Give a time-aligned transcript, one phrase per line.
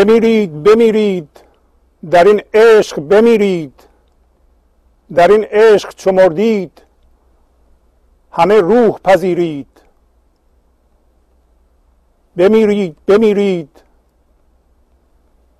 [0.00, 1.28] بمیرید بمیرید.
[2.10, 3.82] در این عشق بمیرید.
[5.14, 6.82] در این عشق چو مردید
[8.32, 9.66] همه روح پذیرید.
[12.36, 13.82] بمیرید بمیرید.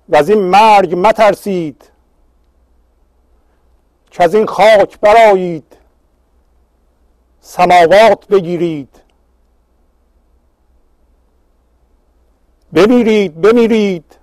[0.09, 1.89] و از این مرگ مترسید.
[4.11, 5.77] که از این خاک برایید
[7.41, 9.01] سماوات بگیرید.
[12.73, 14.20] بمیرید بمیرید.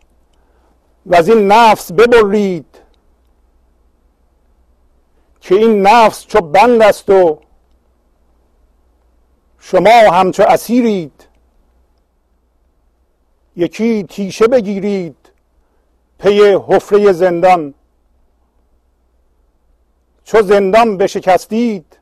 [1.08, 2.78] و از این نفس ببرید
[5.40, 7.40] که این نفس چو بند است و
[9.58, 11.24] شما همچو اسیرید.
[13.56, 15.16] یکی تیشه بگیرید
[16.18, 17.74] پی حفره زندان.
[20.24, 21.98] چو زندان بشکستید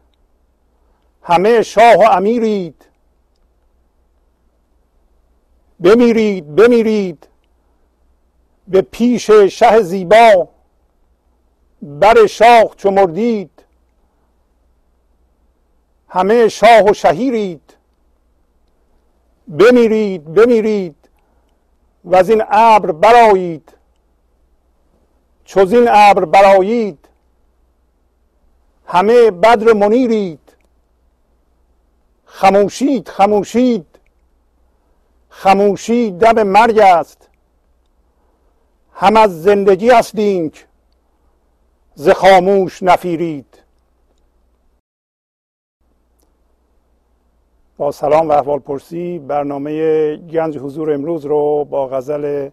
[1.23, 2.85] همه شاه و امیرید.
[5.81, 7.29] بمیرید بمیرید.
[8.69, 10.49] به پیش شه زیبا.
[11.83, 13.51] بر شاه چو مردید.
[16.09, 17.75] همه شاه و شهیرید.
[19.49, 20.97] بمیرید بمیرید.
[22.05, 23.73] و از این ابر برایید
[25.45, 27.09] چو این ابر برایید
[28.87, 30.41] همه بدر منیرید.
[32.25, 33.87] خموشید خموشید.
[35.31, 37.26] خموشی دم مرگ است.
[38.99, 40.53] هم از زندگی هستیم
[41.95, 43.63] ز خاموش نفیرید.
[47.77, 52.51] با سلام و احوال پرسی برنامه گنج حضور امروز رو با غزل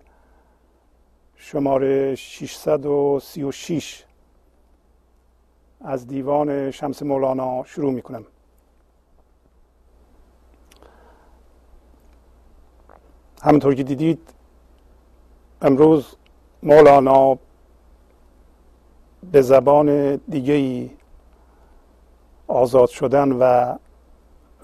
[1.36, 4.04] شماره 636
[5.82, 8.26] از دیوان شمس مولانا شروع می کنم
[13.44, 14.34] همونطور که دیدید
[15.62, 16.16] امروز
[16.64, 17.38] مولانا
[19.32, 20.90] به زبان دیگه ای
[22.48, 23.76] آزاد شدن و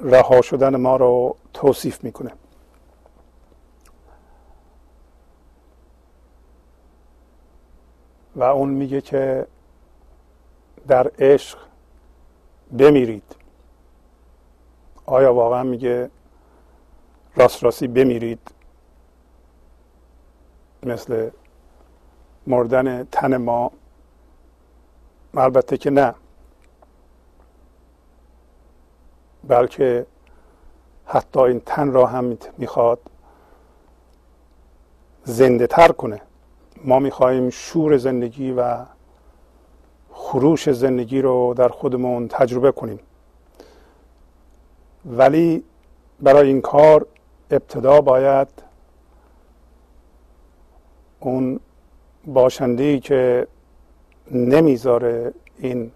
[0.02, 2.32] رها شدن ما رو توصیف می‌کنه.
[8.36, 9.48] و اون میگه که
[10.88, 11.58] در عشق
[12.78, 13.36] بمیرید.
[15.06, 16.10] آیا واقعا میگه
[17.36, 18.40] راست راستی بمیرید
[20.84, 21.30] مثل
[22.50, 23.72] مردن تن ما.
[25.38, 26.14] البته که نه.
[29.44, 30.06] بلکه
[31.06, 33.00] حتی این تن را هم می‌خواد
[35.24, 36.22] زنده تر کنه.
[36.84, 38.86] ما می‌خواهیم شور زندگی و
[40.12, 43.00] خروش زندگی رو در خودمون تجربه کنیم.
[45.06, 45.64] ولی
[46.20, 47.06] برای این کار
[47.52, 48.48] ابتدا باید
[51.20, 51.60] اون
[52.26, 53.48] باشنده که
[54.32, 55.92] نمی‌ذاره این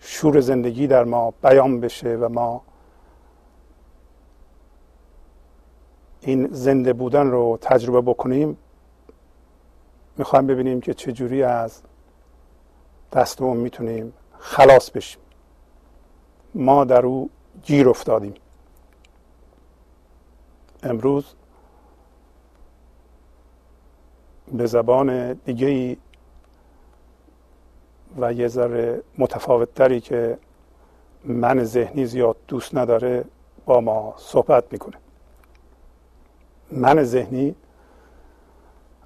[0.00, 2.62] شور زندگی در ما بیان بشه و ما
[6.20, 8.58] این زنده بودن رو تجربه بکنیم
[10.16, 11.82] می‌خوایم ببینیم که چجوری از
[13.12, 15.22] دستمون می‌تونیم خلاص بشیم.
[16.54, 17.30] ما در او
[17.62, 18.34] گیر افتادیم.
[20.82, 21.34] امروز
[24.52, 25.96] به زبان دیگه ای
[28.18, 30.38] و یه ذره متفاوت تری که
[31.24, 33.24] من ذهنی زیاد دوست نداره
[33.64, 34.96] با ما صحبت می‌کنه.
[36.70, 37.54] من ذهنی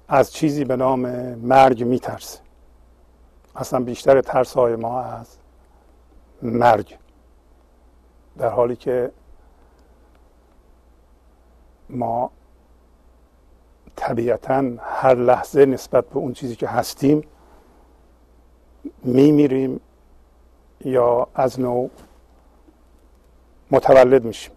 [0.07, 0.99] از چیزی به نام
[1.35, 2.39] مرگ میترسه.
[3.55, 5.37] اصلا بیشتر ترس های ما از
[6.41, 6.97] مرگ.
[8.37, 9.11] در حالی که
[11.89, 12.31] ما
[14.07, 17.23] طبیعتا هر لحظه نسبت به اون چیزی که هستیم
[19.03, 19.79] میمیریم
[20.85, 21.87] یا از نو
[23.71, 24.51] متولد میشیم.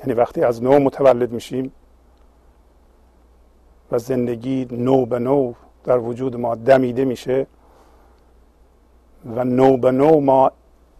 [0.00, 1.72] یعنی وقتی از نو متولد میشیم
[3.92, 5.52] و زندگی نو به نو
[5.84, 7.46] در وجود ما دمیده میشه
[9.36, 10.52] و نو به نو ما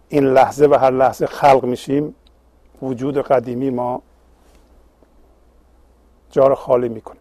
[0.09, 2.15] این لحظه و هر لحظه خلق میشیم
[2.83, 4.03] وجود قدیمی ما
[6.31, 7.21] جا خالی می‌کنه.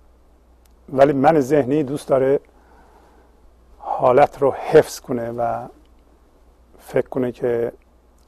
[0.94, 2.40] ولی من ذهنی دوست داره
[3.78, 5.68] حالت رو حفظ کنه و
[6.80, 7.72] فکر کنه که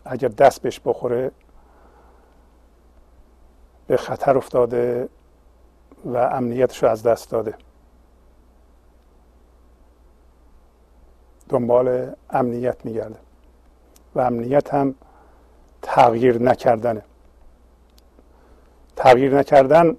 [0.05, 1.31] اگر دست بهش بخوره
[3.87, 5.09] به خطر افتاده
[6.05, 7.55] و امنیتش رو از دست داده.
[11.49, 13.19] دنبال امنیت میگرده
[14.15, 14.95] و امنیت هم
[15.81, 17.01] تغییر نکردنه.
[18.95, 19.97] تغییر نکردن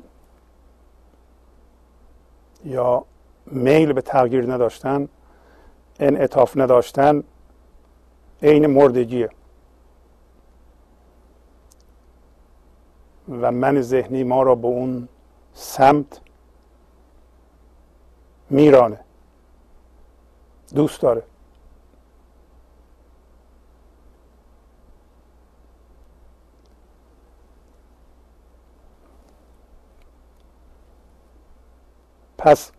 [2.65, 3.05] یا
[3.47, 5.09] میل به تغییر نداشتن
[6.01, 7.25] انعطاف نداشتن
[8.43, 9.31] عین مردگیه.
[13.29, 15.09] و من ذهنی ما را به اون
[15.53, 16.21] سمت
[18.51, 19.01] میرانه.
[20.75, 21.23] دوست داره.
[32.43, 32.73] پس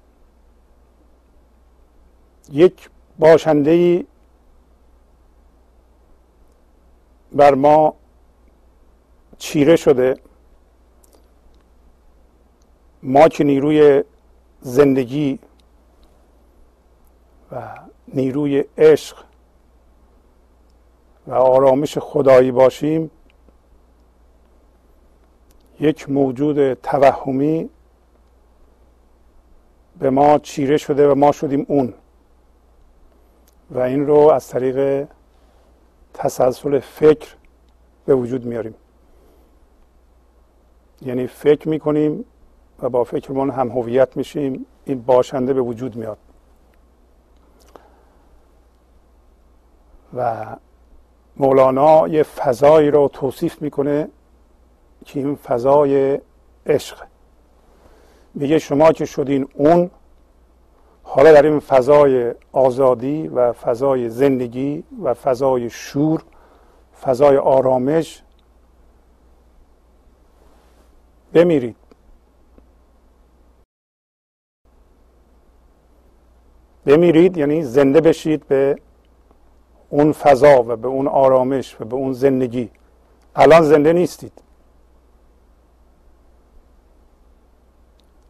[2.51, 2.89] یک
[3.19, 4.05] باشنده ای
[7.31, 7.95] بر ما
[9.37, 10.15] چیره شده.
[13.03, 14.03] ما که نیروی
[14.61, 15.39] زندگی
[17.51, 17.75] و
[18.07, 19.25] نیروی عشق
[21.27, 23.11] و آرامش خدایی باشیم
[25.79, 27.69] یک موجود توهمی
[30.03, 31.93] به ما چیره شده و ما شدیم اون.
[33.71, 35.07] و این رو از طریق
[36.13, 37.35] تسلسل فکر
[38.05, 38.75] به وجود میاریم.
[41.01, 42.25] یعنی فکر می‌کنیم
[42.81, 46.17] و با فکرمون هم هویت میشیم این باشنده به وجود میاد.
[50.13, 50.45] و
[51.37, 54.09] مولانا یه فضایی رو توصیف می‌کنه
[55.05, 56.19] که این فضای
[56.65, 57.12] عشق.
[58.35, 59.89] میگه شما که شدین اون
[61.03, 66.23] حالا در این فضای آزادی و فضای زندگی و فضای شور
[67.01, 68.23] فضای آرامش
[71.33, 71.75] بمیرید.
[76.85, 78.75] بمیرید یعنی زنده بشید به
[79.89, 82.69] اون فضا و به اون آرامش و به اون زندگی.
[83.35, 84.42] الان زنده نیستید.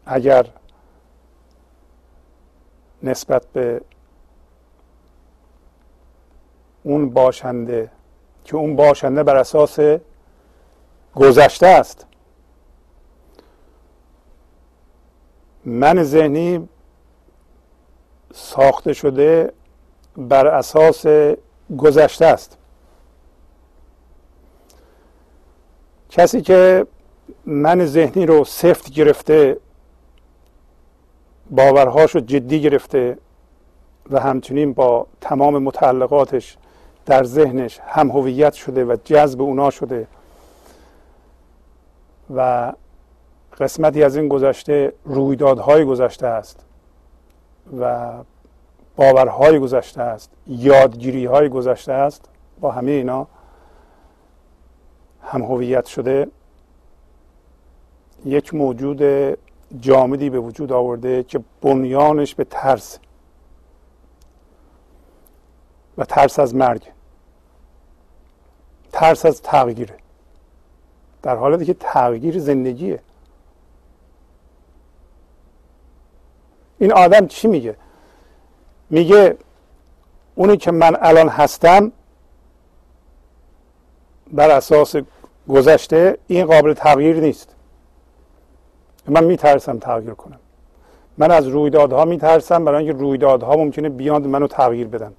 [0.05, 0.45] اگر
[3.03, 3.81] نسبت به
[6.83, 7.91] اون باشنده
[8.44, 9.79] که اون باشنده بر اساس
[11.15, 12.05] گذشته است
[15.65, 16.69] من ذهنی
[18.33, 19.53] ساخته شده
[20.17, 21.05] بر اساس
[21.77, 22.57] گذشته است.
[26.09, 26.88] کسی که
[27.45, 29.57] من ذهنی رو سفت گرفته
[31.51, 33.18] باورهاش رو جدی گرفته
[34.10, 36.57] و همچنین با تمام متعلقاتش
[37.06, 40.07] در ذهنش هم هویت شده و جذب اونا شده.
[42.36, 42.74] و
[43.60, 46.66] قسمتی از این گذشته رویدادهای گذشته است
[47.80, 48.12] و
[48.96, 52.30] باورهای گذشته است یادگیری های گذشته است.
[52.62, 53.28] با همه اینا
[55.24, 56.28] هم هویت شده.
[58.25, 59.01] یک موجود
[59.80, 63.00] جامدی به وجود آورده که بنیانش به ترس
[65.98, 66.92] و ترس از مرگ
[68.92, 69.98] ترس از تغییره
[71.22, 73.00] در حالتی که تغییر زندگیه.
[76.80, 77.75] این آدم چی میگه؟
[78.89, 79.38] میگه
[80.36, 81.92] اونی که من الان هستم
[84.32, 84.96] بر اساس
[85.50, 87.52] گذشته این قابل تغییر نیست.
[89.07, 90.39] من میترسم تغییر کنم.
[91.17, 95.13] من از رویدادها میترسم برای اینکه رویدادها ممکنه بیاند منو تغییر بدن.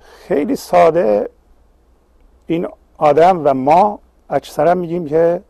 [0.00, 1.28] خیلی ساده
[2.46, 3.98] این آدم و ما
[4.30, 5.42] اکثرا میگیم که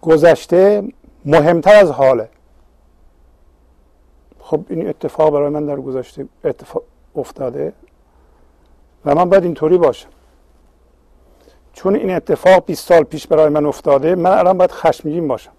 [0.00, 0.82] گذشته
[1.24, 2.28] مهمتر از حاله.
[4.40, 6.82] خب این اتفاق برای من در گذشته اتفاق
[7.16, 7.72] افتاده
[9.04, 10.08] و من باید اینطوری باشم.
[11.76, 15.52] چون این اتفاق 20 سال پیش برای من افتاده من الان باید خشمگین باشم.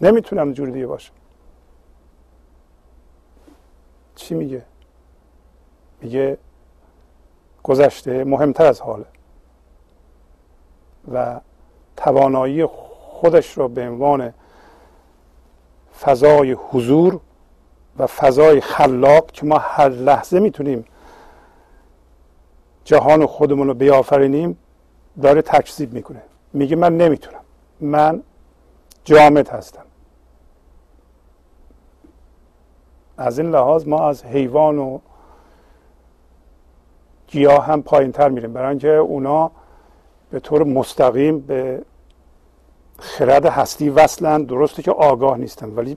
[0.00, 1.12] نمی‌تونم جور دیگه باشم.
[4.14, 4.62] چی میگه؟
[6.00, 6.38] میگه
[7.62, 9.04] گذشته مهمتر از حاله
[11.12, 11.40] و
[11.96, 14.34] توانایی خودش را به عنوان
[16.00, 17.20] فضای حضور
[17.98, 20.84] و فضای خلاق که ما هر لحظه می‌تونیم
[22.84, 24.58] جهان خودمون رو بیافرینیم
[25.20, 26.22] داره تکذیب می‌کنه.
[26.52, 27.40] میگه من نمی‌تونم.
[27.80, 28.22] من
[29.04, 29.84] جامد هستم.
[33.18, 34.98] از این لحاظ ما از حیوان و
[37.26, 38.52] گیاه هم پایین تر میریم.
[38.52, 39.50] برای اینکه اونا
[40.30, 41.82] به طور مستقیم به
[42.98, 44.42] خرد هستی وصلن.
[44.42, 45.96] درسته که آگاه نیستن ولی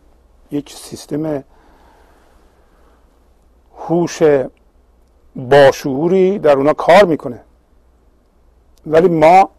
[0.52, 1.44] یک سیستم
[3.78, 4.22] هوش
[5.36, 7.44] باشعوری در اونا کار می‌کنه.
[8.88, 9.50] ولی ما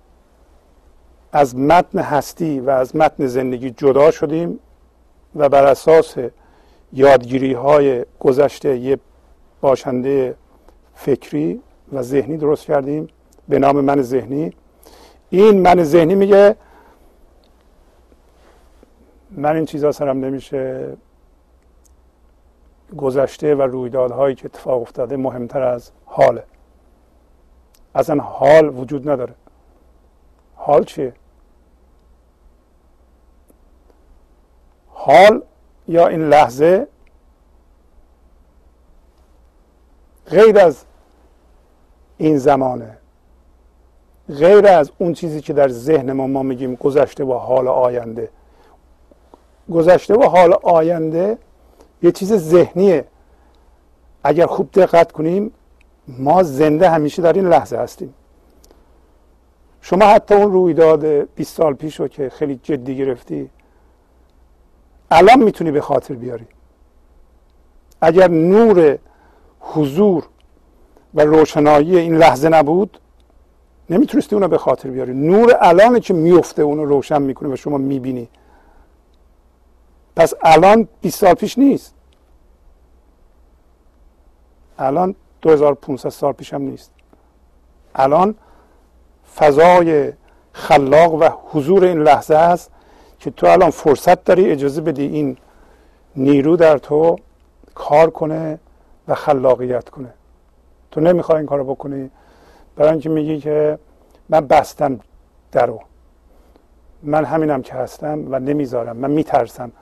[1.32, 4.58] از متن هستی و از متن زندگی جدا شدیم
[5.36, 6.16] و بر اساس
[6.92, 8.98] یادگیری های گذشته یه
[9.60, 10.34] باشنده
[10.94, 11.60] فکری
[11.92, 13.08] و ذهنی درست کردیم
[13.48, 14.52] به نام من ذهنی.
[15.30, 16.56] این من ذهنی میگه
[19.30, 20.96] من این چیزها سرم نمیشه.
[22.96, 26.44] گذشته و رویدادهایی که اتفاق افتاده مهمتر از حاله.
[27.94, 29.34] اصلا حال وجود نداره.
[30.54, 31.12] حال چیه؟
[34.88, 35.42] حال
[35.88, 36.86] یا این لحظه
[40.26, 40.84] غیر از
[42.16, 42.98] این زمانه
[44.28, 48.30] غیر از اون چیزی که در ذهن ما ما میگیم گذشته و حال آینده.
[49.70, 51.38] گذشته و حال آینده
[52.02, 53.04] یه چیز ذهنیه.
[54.24, 55.52] اگر خوب دقت کنیم
[56.08, 58.14] ما زنده همیشه در این لحظه هستیم.
[59.80, 63.50] شما حتی اون رویداد 20 سال پیش رو که خیلی جدی گرفتی
[65.10, 66.46] الان می‌تونی به خاطر بیاری.
[68.00, 68.98] اگر نور
[69.60, 70.24] حضور
[71.14, 72.98] و روشنایی این لحظه نبود
[73.90, 75.14] نمی‌تونستی اونو به خاطر بیاری.
[75.14, 78.28] نور الان که میفته اونو روشن می‌کنه و شما می‌بینی.
[80.16, 81.94] پس الان 20 سال پیش نیست.
[84.78, 85.14] الان
[85.44, 86.92] 2500 سال پیش هم نیست.
[87.94, 88.34] الان
[89.36, 90.12] فضای
[90.52, 92.70] خلاق و حضور این لحظه است
[93.18, 95.36] که تو الان فرصت داری اجازه بدی این
[96.16, 97.16] نیرو در تو
[97.74, 98.58] کار کنه
[99.08, 100.14] و خلاقیت کنه.
[100.90, 102.10] تو نمی‌خوای این کارو بکنی؟
[102.76, 103.78] برای اینکه میگی که
[104.28, 105.00] من بستم
[105.52, 105.80] درو
[107.02, 108.96] من همینم که هستم و نمی‌ذارم.
[108.96, 109.72] من میترسم.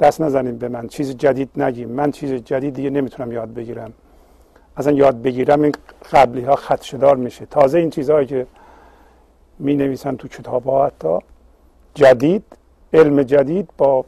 [0.00, 0.88] دست نزنیم به من.
[0.88, 1.88] چیز جدید نگیم.
[1.88, 3.92] من چیز جدید دیگه نمی‌تونم یاد بگیرم.
[4.76, 5.74] اصلا یاد بگیرم این
[6.12, 7.46] قبلی ها خدشدار میشه.
[7.46, 8.46] تازه این چیزهایی که
[9.58, 11.18] می نویسن تو کتاب ها حتی
[11.94, 12.44] جدید
[12.92, 14.04] علم جدید با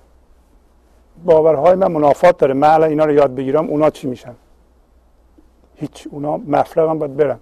[1.25, 2.55] باورهای من منافات داره.
[2.55, 4.35] من الان اینا رو یاد بگیرم اونا چی میشن؟
[5.75, 7.39] هیچ اونا مفرغم باید برن.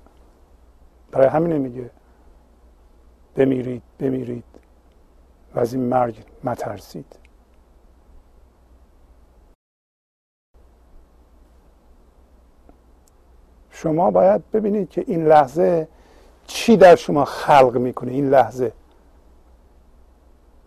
[1.11, 1.91] برای همینه میگه
[3.35, 4.45] بمیرید بمیرید
[5.55, 6.15] و از این مرگ
[6.45, 7.22] مترسید.
[13.83, 15.89] شما باید ببینید که این لحظه
[16.47, 18.73] چی در شما خلق می‌کنه این لحظه.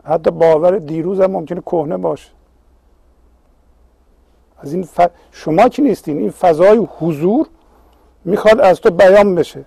[0.03, 2.29] حتی باور دیروز هم ممکنه کهنه باشه.
[4.57, 5.07] از این ف...
[5.31, 7.47] شما که نیستین این فضای حضور
[8.25, 9.65] می‌خواد از تو بیان بشه.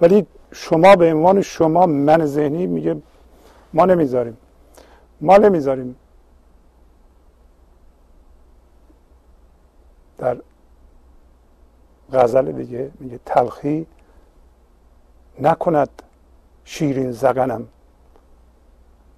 [0.00, 2.96] ولی شما به عنوان شما من ذهنی میگه
[3.72, 4.36] ما نمی‌ذاریم.
[5.20, 5.96] ما نمی‌ذاریم.
[10.18, 10.36] در
[12.12, 13.86] غزل دیگه میگه تلخی
[15.40, 16.02] نکند
[16.64, 17.68] شیرین زغنم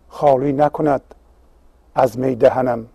[0.09, 1.15] خالی نکند
[1.95, 2.87] از می دهنم.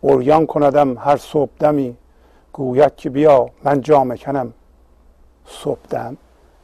[0.00, 1.96] اوریان کندم هر صبح دمی
[2.52, 4.52] گوید که بیا من جام کنم.
[5.46, 6.16] صبح دم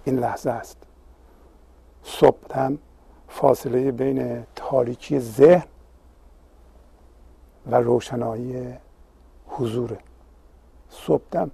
[0.05, 0.77] این لحظه است.
[2.03, 2.79] صبح دم
[3.29, 5.65] فاصله بین تاریکی ذهن
[7.67, 8.75] و روشنایی
[9.47, 9.99] حضوره
[10.89, 11.50] صبح دم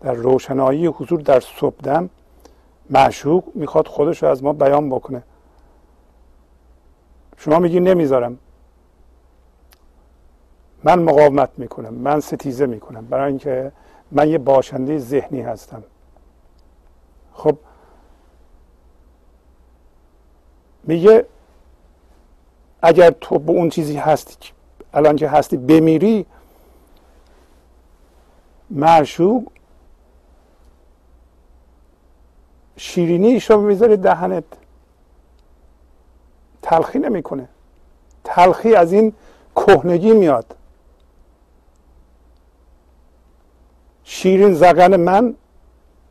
[0.00, 2.06] در روشنایی حضور در صبح
[2.90, 5.22] معشوق می‌خواد خودش رو از ما بیان بکنه.
[7.36, 8.38] شما میگی نمی‌ذارم.
[10.84, 13.06] من مقاومت می‌کنم من ستیزه می‌کنم.
[13.06, 13.72] برای اینکه
[14.12, 15.82] من یه باشنده ذهنی هستم.
[17.32, 17.56] خب
[20.84, 21.26] میگه
[22.82, 24.50] اگر تو به اون چیزی هستی
[24.94, 26.26] الان که هستی بمیری
[28.70, 29.42] معشوق
[32.76, 34.44] شیرینیش رو می‌ذاره دهنت.
[36.62, 37.48] تلخی نمی‌کنه.
[38.24, 39.12] تلخی از این
[39.56, 40.56] کهنگی میاد.
[44.04, 45.34] شیرین زغن من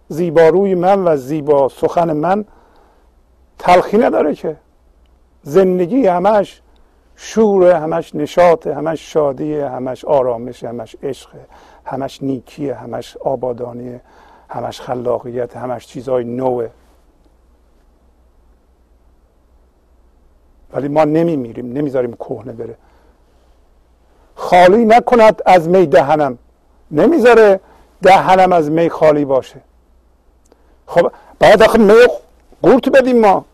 [0.07, 2.45] زیباروی من و زیبا سخن من
[3.59, 4.57] تلخی نداره که.
[5.43, 6.61] زندگی همش
[7.15, 11.29] شور همش نشاط همش شادی همش آرامش همش عشق
[11.85, 13.99] همش نیکی همش آبادانی
[14.55, 16.69] همش خلاقیت همش چیزهای نوه.
[20.73, 22.75] ولی ما نمیمیریم نمی‌ذاریم کهنه بره.
[24.35, 26.37] خالی نکند از می دهنم.
[26.91, 27.59] نمی‌ذاره
[28.01, 29.61] دهنم از می خالی باشه.
[30.87, 31.93] خب باید آخه می
[32.61, 33.45] قورت بدیم ما.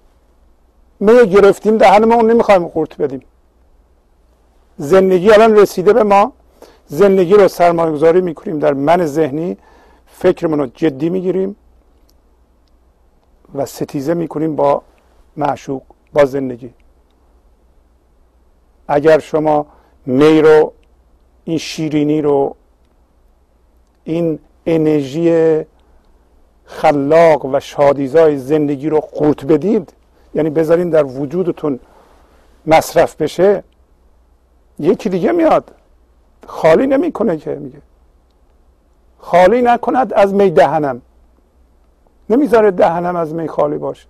[0.99, 3.21] می گرفتیم دهنمون نمی‌خوایم قورت بدیم.
[4.77, 6.31] زندگی الان رسیده به ما.
[6.87, 9.57] زندگی رو سرمایه گذاری می‌کنیم در من ذهنی.
[10.11, 11.55] فکرمون رو جدی می‌گیریم
[13.55, 14.81] و ستیزه می‌کنیم با
[15.37, 15.81] معشوق
[16.13, 16.73] با زندگی.
[18.87, 19.65] اگر شما
[20.05, 20.73] می رو
[21.43, 22.55] این شیرینی رو
[24.03, 25.59] این انرژی
[26.65, 29.93] خلاق و شادیزای زندگی رو قورت بدید
[30.33, 31.79] یعنی بذارین در وجودتون
[32.65, 33.63] مصرف بشه
[34.79, 35.71] یکی دیگه میاد.
[36.47, 37.81] خالی نمی‌کنه که میگه.
[39.21, 41.01] خالی نکند از می دهنم.
[42.29, 44.07] نمی‌ذاره دهنم از می خالی باشه.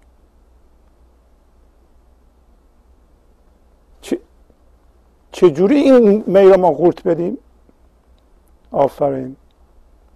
[5.32, 7.38] چجوری این می رو ما قورت بدیم؟
[8.72, 9.36] آفرین.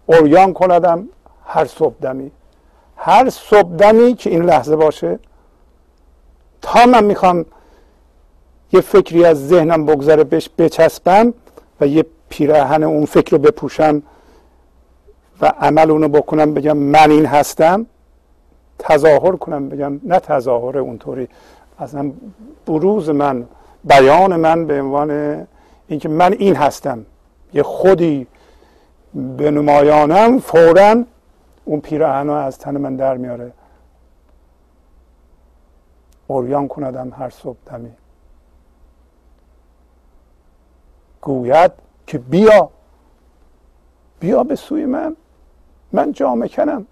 [0.06, 1.08] اوریان کندم
[1.46, 2.32] هر صبح دمی.
[2.98, 5.20] هر صبح دمی که این لحظه باشه
[6.62, 7.46] تا من می‌خوام
[8.72, 11.34] یه فکری از ذهنم بگذره بهش بچسبم
[11.82, 14.04] و یه پیراهن اون فکر رو بپوشم
[15.42, 17.86] و عمل اونو بکنم بگم من این هستم.
[18.80, 21.30] تظاهر کنم بگم نه تظاهر اونطوری.
[21.80, 22.12] اصلا
[22.66, 23.46] بروز من
[23.84, 25.12] بیان من به عنوان
[25.88, 27.06] اینکه من این هستم.
[27.54, 28.28] یه خودی
[29.38, 31.04] به نمایانم فورا
[31.66, 33.52] اون پیراهن از تن من در میاره.
[36.28, 37.92] اوریان کندم هر صبح دمی.
[41.22, 41.72] گوید
[42.08, 42.70] که بیا.
[44.20, 45.16] بیا به سوی من.
[45.96, 46.86] من جامه کنم.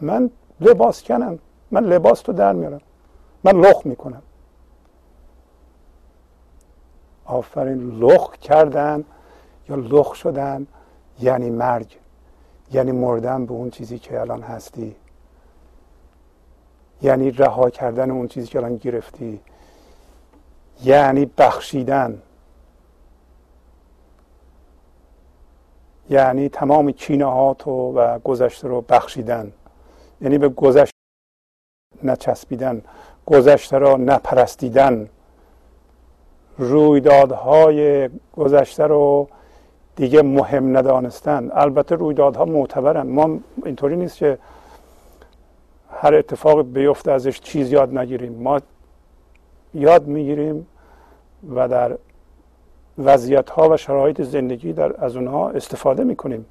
[0.00, 0.30] من
[0.60, 1.38] لباس کنم.
[1.70, 2.80] من لباس تو در میارم.
[3.44, 4.22] من لخ می‌کنم.
[7.24, 9.04] آفرین لخ کردن
[9.68, 10.66] یا لخ شدن
[11.20, 11.98] یعنی مرگ.
[12.72, 14.96] یعنی مردن به اون چیزی که الان هستی.
[17.02, 19.40] یعنی رها کردن اون چیزی که الان گرفتی.
[20.84, 22.22] یعنی بخشیدن.
[26.10, 29.52] یعنی تمام کینه ها تو و گذشته رو بخشیدن.
[30.20, 30.92] یعنی به گذشته
[32.02, 32.82] نچسبیدن
[33.26, 35.08] گذشته را نپرستیدن.
[36.58, 39.28] رویدادهای گذشته رو
[39.96, 41.50] دیگه مهم ندانستن.
[41.52, 43.06] البته رویدادها معتبرن.
[43.06, 44.38] ما اینطوری نیست که
[45.90, 48.32] هر اتفاق بیفته ازش چیز یاد نگیریم.
[48.32, 48.60] ما
[49.74, 50.66] یاد می‌گیریم
[51.54, 51.98] و در
[52.98, 56.46] وضعیت ها و شرایط زندگی در از اونها استفاده می‌کنیم.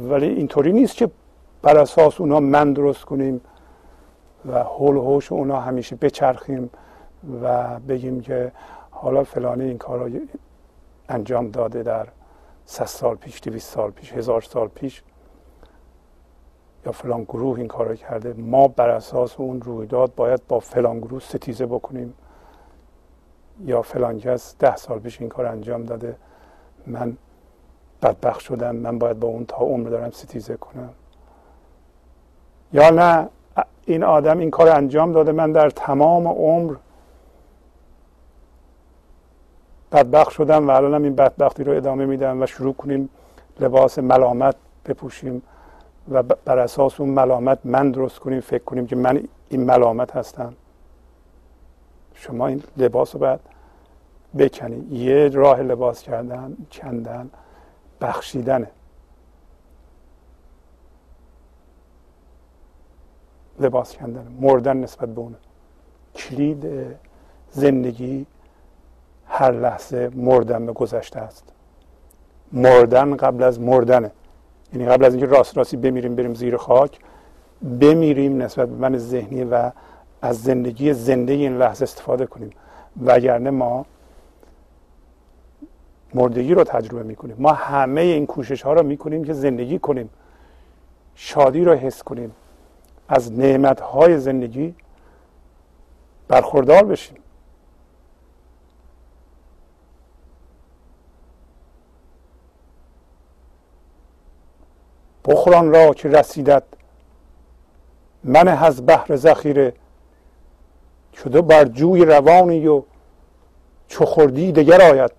[0.00, 1.10] ولی اینطوری نیست که
[1.62, 3.40] بر اساس اونها من درست کنیم
[4.46, 6.70] و حول و حوش اونها همیشه بچرخیم
[7.42, 8.52] و بگیم که
[8.90, 10.18] حالا فلانی این کار رو
[11.08, 12.08] انجام داده در
[12.64, 15.02] 100 سال پیش 200 سال پیش هزار سال پیش.
[16.86, 18.32] یا فلان گروه این کار رو کرده.
[18.32, 22.14] ما بر اساس اون رویداد باید با فلان گروه ستیزه بکنیم.
[23.64, 26.16] یا فلان کس ده سال پیش این کار انجام داده.
[26.86, 27.16] من
[28.02, 28.76] بدبخت شدم.
[28.76, 30.90] من باید با اون تا عمر دارم ستیزه کنم.
[32.72, 33.28] یا نه
[33.84, 35.32] این آدم این کار انجام داده.
[35.32, 36.76] من در تمام عمر
[39.92, 43.08] بدبخت شدم و الانم این بدبختی رو ادامه میدم و شروع کنیم
[43.60, 45.42] لباس ملامت بپوشیم
[46.08, 50.54] و بر اساس اون ملامت من درست کنیم فکر کنیم که من این ملامت هستم.
[52.18, 53.40] شما این لباس رو باید
[54.38, 54.86] بکنی.
[54.90, 57.30] یه راه لباس کردن کندن
[58.00, 58.70] بخشیدنه
[63.60, 65.36] لباس کندن مردن نسبت به اونه
[66.14, 66.66] کلید
[67.50, 68.26] زندگی
[69.26, 71.52] هر لحظه مردن به گذشته است.
[72.52, 74.10] مردن قبل از مردنه
[74.72, 76.98] یعنی قبل از اینکه راست راستی بمیریم بریم زیر خاک
[77.80, 79.70] بمیریم نسبت به من ذهنی و
[80.22, 82.50] از زندگی زنده این لحظه استفاده کنیم.
[83.04, 83.86] وگرنه ما
[86.14, 87.36] مردگی رو تجربه می‌کنیم.
[87.38, 90.10] ما همه این کوشش ها رو می‌کنیم که زندگی کنیم.
[91.14, 92.32] شادی رو حس کنیم.
[93.08, 94.74] از نعمت های زندگی
[96.28, 97.16] برخوردار بشیم.
[105.24, 106.62] بخوران را که رسیدت
[108.24, 109.74] من از بحر ذخیره
[111.22, 112.82] شده بر جوی روانی و
[113.88, 115.10] چو خوردی دگر آید.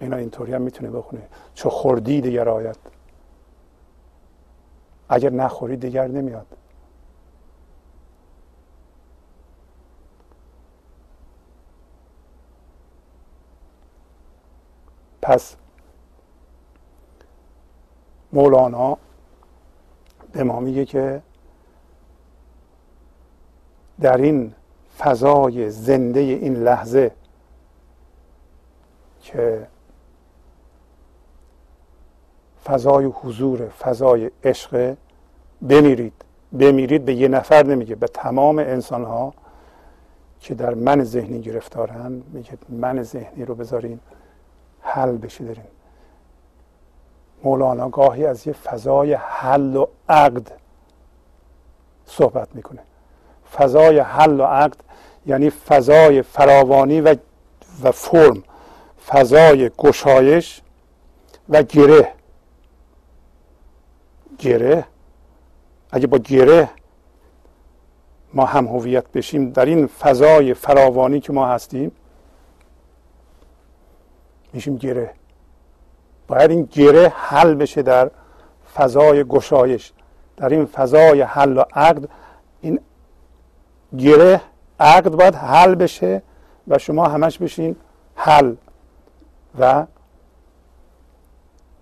[0.00, 1.28] اینا اینطوری هم می‌تونه بخونه.
[1.54, 2.78] چو خوردی دگر آید.
[5.08, 6.46] اگر نخوری دیگر نمیاد.
[15.22, 15.56] پس
[18.32, 18.98] مولانا
[20.32, 21.22] به ما میگه که
[24.00, 24.54] در این
[24.98, 27.10] فضای زنده این لحظه
[29.20, 29.66] که
[32.64, 34.96] فضای حضور فضای عشق
[35.68, 36.12] بمیرید.
[36.52, 39.34] بمیرید به یه نفر نمیگه به تمام انسان ها
[40.40, 44.00] که در من ذهنی گرفتارن میگه من ذهنی رو بذارین
[44.80, 45.64] حل بشه دارین.
[47.44, 50.52] مولانا گاهی از یه فضای حل و عقد
[52.06, 52.80] صحبت می‌کنه.
[53.52, 54.76] فضای حل و عقد
[55.26, 57.16] یعنی فضای فراوانی و,
[57.82, 58.42] و فرم
[59.06, 60.60] فضای گشایش
[61.48, 62.12] و گره.
[64.38, 64.84] گره؟
[65.90, 66.68] اگه با گره
[68.34, 71.92] ما هم هویت بشیم در این فضای فراوانی که ما هستیم
[74.52, 75.10] میشیم گره.
[76.26, 78.10] باید این گره حل بشه در
[78.74, 79.92] فضای گشایش.
[80.36, 82.08] در این فضای حل و عقد
[82.60, 82.80] این
[83.98, 84.40] گره
[84.80, 86.22] عقد باید حل بشه
[86.68, 87.76] و شما همش بشین
[88.14, 88.54] حل
[89.58, 89.86] و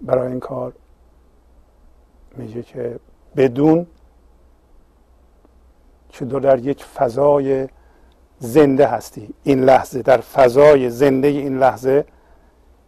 [0.00, 0.72] برای این کار
[2.36, 2.98] میگه که
[3.36, 3.86] بدون
[6.08, 7.68] که تو در یک فضای
[8.38, 9.34] زنده هستی.
[9.42, 12.04] این لحظه در فضای زنده این لحظه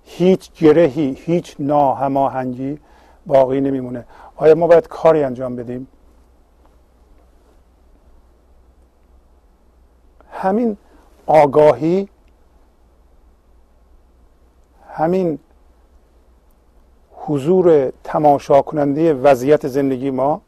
[0.05, 2.79] هیچ گرهی هیچ ناهماهنگی
[3.27, 4.05] باقی نمیمونه.
[4.37, 5.89] آیا ما باید کاری انجام بدیم؟
[10.37, 10.77] همین
[11.27, 12.09] آگاهی
[14.89, 15.39] همین
[17.13, 20.41] حضور تماشا کننده وضعیت زندگی ما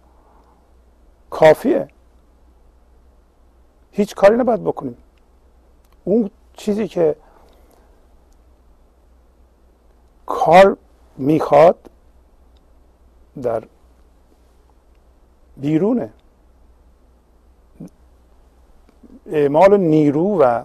[1.31, 1.89] کافیه.
[3.93, 4.97] هیچ کاری نباید بکنیم.
[6.05, 7.17] اون چیزی که
[10.27, 10.77] کار
[11.17, 11.91] می‌خواد
[13.43, 13.63] در
[15.57, 16.13] بیرونه.
[19.33, 20.65] اعمال نیرو و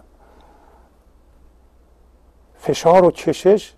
[2.57, 3.73] فشار و چشش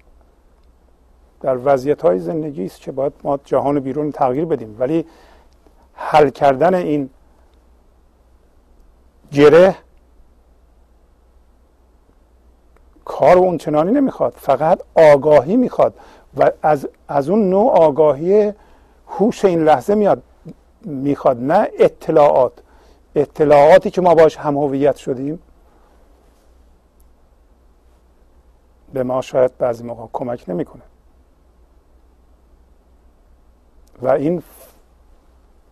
[1.41, 4.75] در وضعیت های زندگی است که باید ما جهان بیرون تغییر بدیم.
[4.79, 5.05] ولی
[5.93, 7.09] حل کردن این
[9.31, 9.75] گره
[13.05, 14.33] کار اون چنانی نمی‌خواد.
[14.37, 15.93] فقط آگاهی می‌خواد
[16.37, 18.53] و از, از اون نوع آگاهی
[19.07, 20.23] هوش این لحظه میاد
[20.81, 22.53] می‌خواد نه اطلاعات.
[23.15, 25.39] اطلاعاتی که ما باش هم هویت شدیم
[28.93, 30.81] به ما شاید بعضی موقع کمک نمی‌کنه.
[34.01, 34.43] و این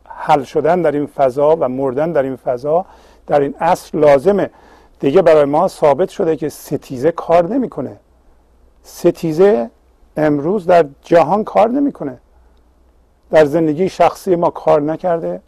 [0.05, 2.85] حل شدن در این فضا و مردن در این فضا
[3.27, 4.49] در این اصل لازمه.
[4.99, 7.99] دیگه برای ما ثابت شده که ستیزه کار نمی‌کنه.
[8.83, 9.69] ستیزه
[10.17, 12.17] امروز در جهان کار نمی‌کنه.
[13.29, 15.41] در زندگی شخصی ما کار نکرده.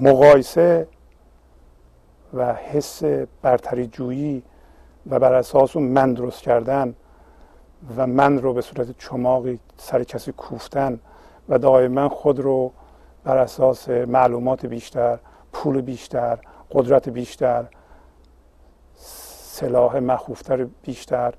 [0.00, 0.88] مقایسه
[2.34, 3.04] و حس
[3.42, 4.42] برتری جویی
[5.10, 6.94] و بر اساس اون من درست کردن
[7.96, 11.00] و من رو به صورت چماقی سر کسی کوفتن
[11.48, 12.72] و دائما خود رو
[13.24, 15.18] بر اساس معلومات بیشتر
[15.52, 16.38] پول بیشتر
[16.72, 17.64] قدرت بیشتر
[18.96, 21.34] سلاح مخوفتر بیشتر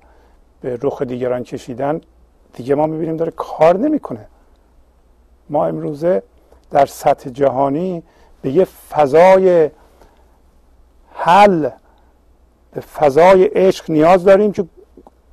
[0.61, 2.01] به رخ دیگران کشیدن
[2.53, 4.27] دیگه ما می‌بینیم داره کار نمی‌کنه.
[5.49, 6.23] ما امروزه
[6.71, 8.03] در سطح جهانی
[8.41, 9.69] به یه فضای
[11.13, 11.69] حل
[12.71, 14.65] به فضای عشق نیاز داریم که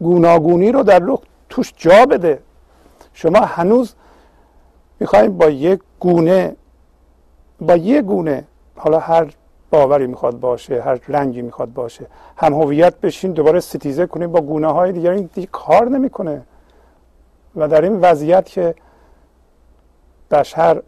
[0.00, 2.42] گوناگونی رو در رخ توش جا بده.
[3.12, 3.94] شما هنوز
[5.00, 6.56] می‌خوایم با یک گونه
[7.60, 8.44] با یک گونه
[8.76, 9.26] حالا هر
[9.70, 14.66] باوری می‌خواد باشه هر رنگی می‌خواد باشه هم هویت بشین دوباره ستیزه کنیم با گونه
[14.72, 16.42] های دیگر این دیگه کار نمی‌کنه.
[17.56, 18.74] و در این وضعیت که
[20.30, 20.82] بشر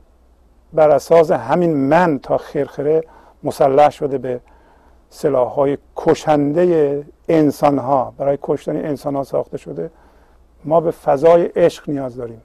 [0.72, 3.04] بر اساس همین من تا خرخره
[3.42, 4.40] مسلح شده به
[5.10, 9.90] سلاح های کشنده انسان ها برای کشتن انسان ها ساخته شده.
[10.64, 12.42] ما به فضای عشق نیاز داریم.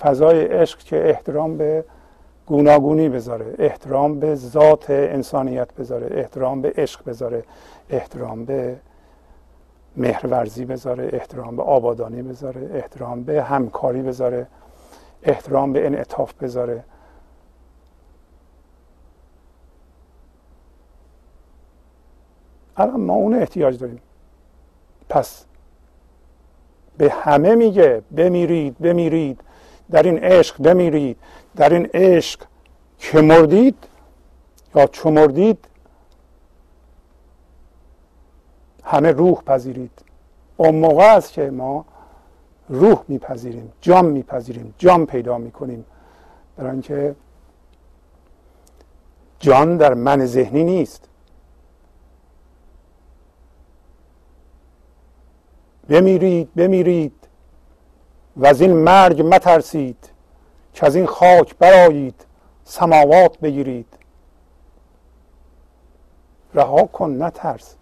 [0.00, 1.84] فضای عشق که احترام به
[2.46, 7.44] گوناگونی بذاره احترام به ذات انسانیت بذاره احترام به عشق بذاره
[7.90, 8.76] احترام به
[9.96, 14.46] مهرورزی بذاره احترام به آبادانی بذاره احترام به همکاری بذاره
[15.22, 16.84] احترام به انعطاف بذاره.
[22.76, 24.00] الان ما اون احتیاج داریم.
[25.08, 25.44] پس
[26.98, 29.40] به همه میگه بمیرید بمیرید.
[29.90, 31.16] در این عشق بمیرید.
[31.56, 32.40] در این عشق
[32.98, 33.76] که مردید
[34.74, 35.68] یا چو مردید
[38.84, 39.90] همه روح پذیرید.
[40.56, 41.84] اون موقع است که ما
[42.68, 45.84] روح میپذیریم جام میپذیریم جام پیدا می‌کنیم.
[46.56, 47.14] برای اینکه
[49.38, 51.08] جان در من ذهنی نیست.
[55.88, 57.12] بمیرید بمیرید.
[58.36, 60.10] و از این مرگ مترسید
[60.74, 62.26] که از این خاک برایید
[62.64, 63.86] سماوات بگیرید.
[66.54, 67.76] رها کن نترس.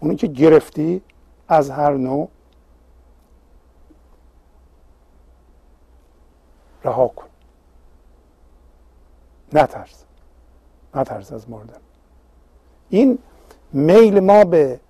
[0.00, 1.02] اونی که گرفتی
[1.48, 2.28] از هر نوع.
[6.84, 7.26] رها کن.
[9.52, 10.04] نترس.
[10.94, 11.80] نترس از مردن.
[12.88, 13.18] این
[13.72, 14.80] میل ما به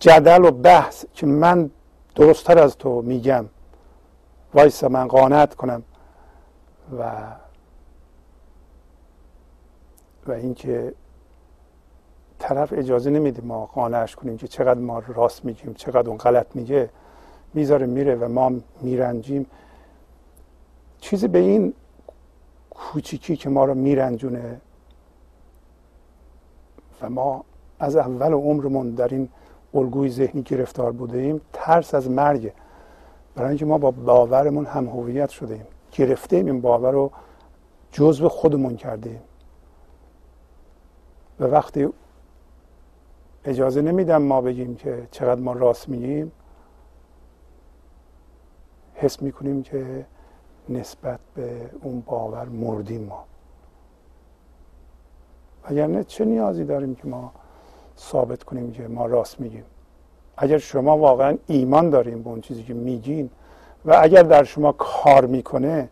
[0.00, 1.70] جدل و بحث که من
[2.14, 3.44] درستتر از تو میگم.
[4.54, 5.82] وایسا من قانت کنم.
[6.98, 7.12] و
[10.26, 10.94] و اینکه
[12.38, 16.90] طرف اجازه نمیده ما قانعش کنیم که چقدر ما راست میگیم چقدر اون غلط میگه.
[17.54, 19.46] می‌ذاره میره و ما میرنجیم.
[21.00, 21.74] چیزی به این
[22.70, 24.60] کوچیکی که ما رو میرنجونه
[27.00, 27.44] و ما
[27.80, 29.28] از اول عمرمون در این
[29.74, 32.52] الگوی ذهنی گرفتار بوده ایم ترس از مرگ.
[33.34, 37.10] برای اینکه ما با باورمون هم هویت شده ایم گرفته ایم این باور رو
[37.92, 39.20] جزو خودمون کردیم
[41.40, 41.88] و وقتی
[43.44, 46.32] اجازه نمیدم ما بگیم که چقدر ما راست میگیم
[48.94, 50.06] حس می‌کنیم که
[50.68, 53.24] نسبت به اون باور مردیم ما.
[55.70, 57.32] نه چه نیازی داریم که ما
[57.98, 59.64] ثابت کنیم که ما راست میگیم.
[60.36, 63.30] اگر شما واقعا ایمان داریم به اون چیزی که میگین
[63.84, 65.88] و اگر در شما کار می‌کنه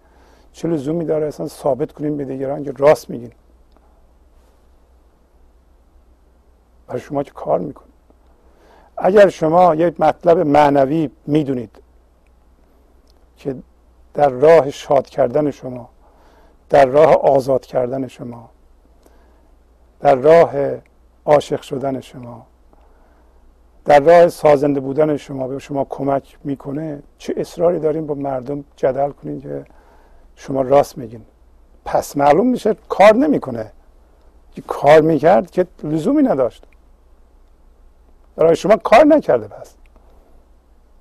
[0.52, 3.32] چه لزومی داره اصلا ثابت کنیم به دیگران که راست میگین؟
[6.86, 7.86] برای شما که کار می‌کنه.
[8.96, 11.82] اگر شما یک مطلب معنوی می‌دونید
[13.36, 13.56] که
[14.14, 15.88] در راه شاد کردن شما
[16.68, 18.50] در راه آزاد کردن شما
[20.00, 20.52] در راه
[21.26, 22.46] عاشق شدن شما.
[23.84, 29.10] در راه سازنده بودن شما به شما کمک می‌کنه چه اصراری داریم با مردم جدل
[29.10, 29.64] کنین که
[30.36, 31.24] شما راست میگین.
[31.84, 33.72] پس معلوم میشه کار نمی‌کنه.
[34.66, 36.66] کار می‌کرد که لزومی نداشت.
[38.36, 39.74] برای شما کار نکرده پس.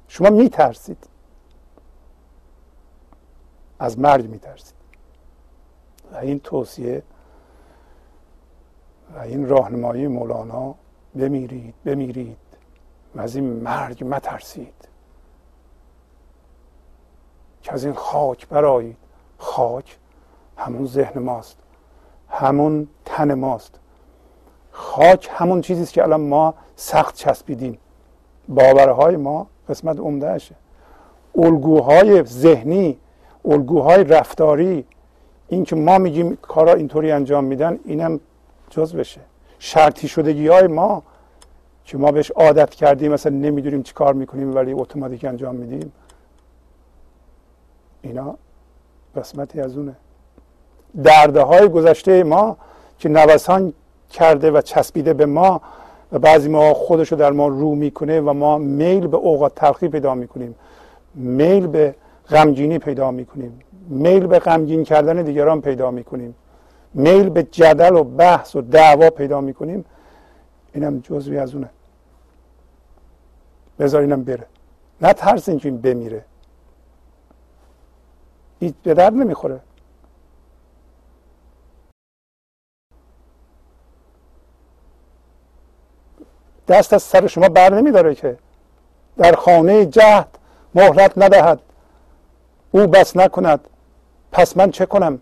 [0.08, 1.08] شما میترسید.
[3.80, 4.76] از مرگ میترسید.
[6.14, 7.04] و این توصیه
[9.16, 10.76] و این راهنمایی مولانا
[11.16, 12.38] بمیرید بمیرید
[13.16, 14.74] و از این مرگ مترسید.
[17.62, 18.98] که از این خاک برایید
[19.38, 19.98] خاک
[20.58, 21.58] همون ذهن ماست
[22.30, 23.80] همون تن ماست.
[24.72, 27.78] خاک همون چیزی است که الان ما سخت چسبیدیم.
[28.48, 30.56] باورهای ما قسمت عمدهشه
[31.38, 32.98] الگوهای ذهنی
[33.46, 34.86] الگوهای رفتاری
[35.48, 38.20] این که ما میگیم کارا اینطوری انجام میدن اینم
[38.70, 39.22] جز بشه.
[39.60, 41.04] شرطی شدگی های ما
[41.86, 45.92] که ما بهش عادت کردیم مثلا نمی‌دونیم چی کار می‌کنیم ولی اتوماتیک انجام میدیم
[48.02, 48.36] اینا
[49.16, 49.96] قسمتی از اونه.
[51.04, 52.58] درده های گذشته ما
[53.00, 53.74] که نوسان
[54.10, 55.62] کرده و چسبیده به ما
[56.12, 59.88] و بعضی ما خودش رو در ما رو می‌کنه و ما میل به اوقات تلخی
[59.88, 60.56] پیدا می‌کنیم
[61.16, 61.96] میل به
[62.30, 66.36] غمگینی پیدا می‌کنیم میل به غمگین کردن دیگران پیدا می‌کنیم.
[66.96, 69.86] میل به جدل و بحث و دعوا پیدا می‌کنیم
[70.74, 71.70] اینم جزوی از اونه.
[73.80, 74.46] بذار اینم بره.
[75.02, 76.26] نه ترس اینکه این بمیره.
[78.60, 79.60] این به درد نمی‌خوره.
[86.68, 88.38] دست از سر شما بر نمیداره که
[89.18, 90.38] در خانه جهد
[90.76, 91.60] مهلت ندهد.
[92.72, 93.68] او بس نکند.
[94.32, 95.20] پس من چه کنم؟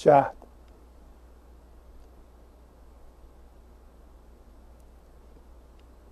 [0.00, 0.36] جهد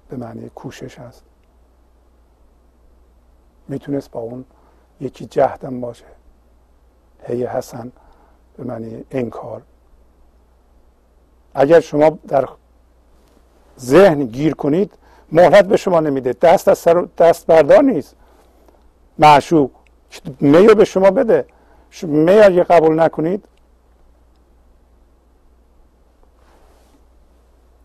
[0.09, 1.25] به معنی کوشش هست.
[3.69, 4.45] می‌تونست با اون
[5.01, 6.05] یکی جهدم باشه.
[7.23, 7.93] هی حسن
[8.57, 9.63] به معنی انکار.
[11.55, 12.49] اگر شما در
[13.79, 14.93] ذهن گیر کنید
[15.33, 16.33] مهلت به شما نمیده.
[16.33, 18.17] دست از سر دست بردار نیست.
[19.19, 19.71] معشوق
[20.41, 21.47] میو به شما بده.
[22.03, 23.49] می اگه قبول نکنید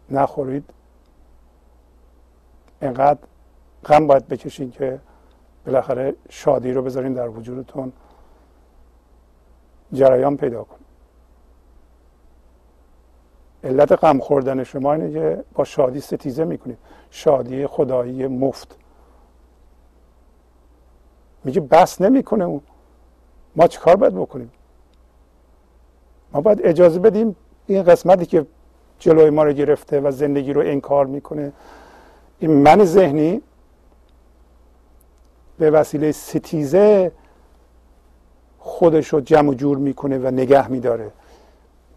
[0.09, 0.69] نخورید
[2.81, 3.19] انقدر
[3.85, 4.99] غم باید بکشین که
[5.65, 7.93] بالاخره شادی رو بذارین در وجودتون
[9.93, 10.79] جریان پیدا کن.
[13.63, 16.77] علت غم خوردن شما اینه که با شادی ستیزه می‌کنید.
[17.09, 18.77] شادی خدایی مفت.
[21.43, 22.61] میگه بس نمی‌کنه اون.
[23.55, 24.51] ما چیکار باید بکنیم؟
[26.31, 27.35] ما باید اجازه بدیم
[27.67, 28.45] این قسمتی که
[29.03, 31.51] جلوی ما رو گرفته و زندگی رو انکار می‌کنه.
[32.39, 33.41] این من ذهنی
[35.57, 37.11] به وسیله ستیزه
[38.59, 41.11] خودش رو جمع جور می‌کنه و نگه میداره.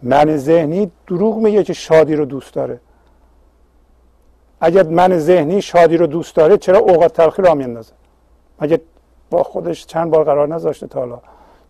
[0.02, 2.80] من ذهنی دروغ میگه که شادی رو دوست داره.
[4.60, 7.92] اگر من ذهنی شادی رو دوست داره چرا اوقات تلخی را میندازه
[8.60, 8.80] مگه
[9.30, 11.20] با خودش چند بار قرار نذاشته تا حالا؟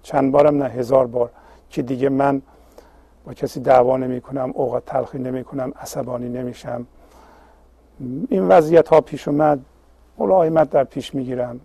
[0.02, 1.30] چند بارم نه هزار بار.
[1.70, 2.42] که دیگه من
[3.26, 6.86] با کسی دعوا نمی کنم اوقات تلخی نمی کنم عصبانی نمیشم.
[8.28, 9.60] این وضعیت ها پیش اومد
[10.18, 11.60] ملایمت در پیش می‌گیرم.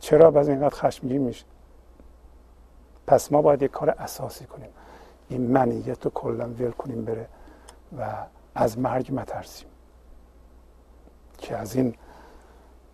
[0.00, 1.44] چرا باز اینقدر خشمگین میشه
[3.06, 4.68] پس ما باید یک کار اساسی کنیم.
[5.28, 7.26] این منیت رو کلا ول کنیم بره
[7.98, 8.12] و
[8.54, 9.68] از مرگ مترسیم.
[11.38, 11.94] که از این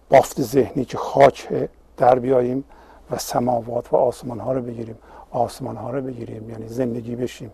[0.09, 2.65] بافت ذهنی که خاک در بیاییم
[3.11, 4.99] و سماوات و آسمان ها رو بگیریم.
[5.35, 7.53] آسمان ها رو بگیریم یعنی زندگی بشیم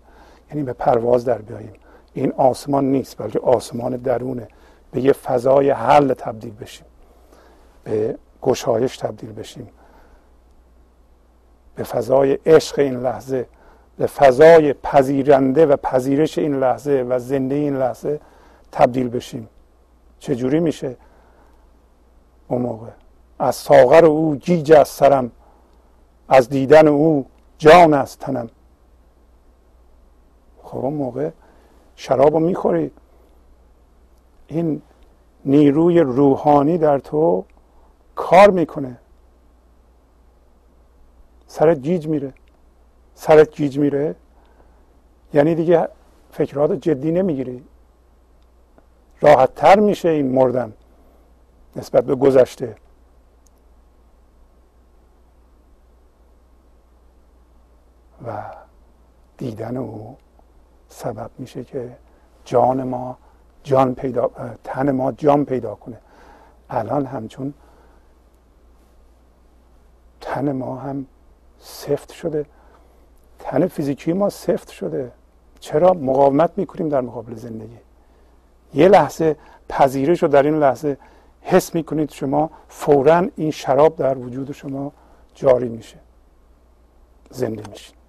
[0.50, 1.72] یعنی به پرواز در بیاییم.
[2.14, 4.48] این آسمان نیست بلکه آسمان درونه.
[4.92, 6.86] به یه فضای حل تبدیل بشیم
[7.84, 9.68] به گشایش تبدیل بشیم.
[11.74, 13.46] به فضای عشق این لحظه
[13.98, 18.20] به فضای پذیرنده و پذیرش این لحظه و زنده این لحظه
[18.72, 19.48] تبدیل بشیم.
[20.18, 20.96] چجوری میشه؟
[22.48, 22.90] اون موقع.
[23.38, 25.30] از ساغر او گیج از سرم
[26.28, 27.26] از دیدن او
[27.60, 28.50] جان از تنم.
[30.62, 31.30] خب اون موقع
[31.96, 32.90] شراب رو می‌خوری.
[34.46, 34.82] این
[35.44, 37.44] نیروی روحانی در تو
[38.14, 38.98] کار می‌کنه.
[41.46, 42.32] سرت گیج میره.
[43.14, 44.14] سرت گیج میره.
[45.34, 45.88] یعنی دیگه
[46.30, 47.64] فکرات جدی نمی‌گیری.
[49.20, 50.72] راحت تر میشه این مردن
[51.76, 52.76] نسبت به گذشته.
[58.26, 58.42] و
[59.36, 60.16] دیدن او
[60.88, 61.96] سبب میشه که
[62.44, 63.18] جان ما
[63.62, 64.30] جان پیدا
[64.64, 65.98] تن ما جان پیدا کنه.
[66.70, 67.54] الان همچون
[70.20, 71.06] تن ما هم
[71.58, 72.46] سفت شده.
[73.38, 75.12] تن فیزیکی ما سفت شده.
[75.60, 77.78] چرا مقاومت می‌کنیم در مقابل زندگی؟
[78.74, 79.36] یه لحظه
[79.68, 80.96] پذیرش رو در این لحظه
[81.42, 84.92] حس می‌کنید شما فورا این شراب در وجود شما
[85.34, 85.96] جاری میشه.
[87.30, 87.99] زنده میشه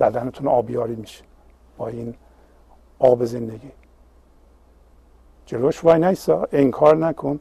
[0.00, 1.24] بدنتون آبیاری میشه
[1.76, 2.14] با این
[2.98, 3.70] آب زندگی.
[5.46, 7.40] جلوش وای نیستا انکار نکن.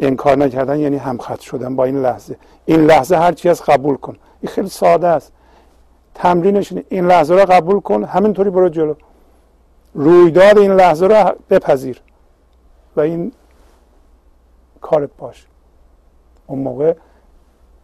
[0.00, 2.36] انکار نکردن یعنی همخط شدن با این لحظه.
[2.64, 4.16] این لحظه هر چی از قبول کن.
[4.40, 5.32] این خیلی ساده است.
[6.14, 8.94] تمرینش این لحظه رو قبول کن همینطوری برو جلو.
[9.94, 12.00] رویداد این لحظه رو بپذیر
[12.96, 13.32] و این
[14.80, 15.46] کارت باش.
[16.46, 16.94] اون موقع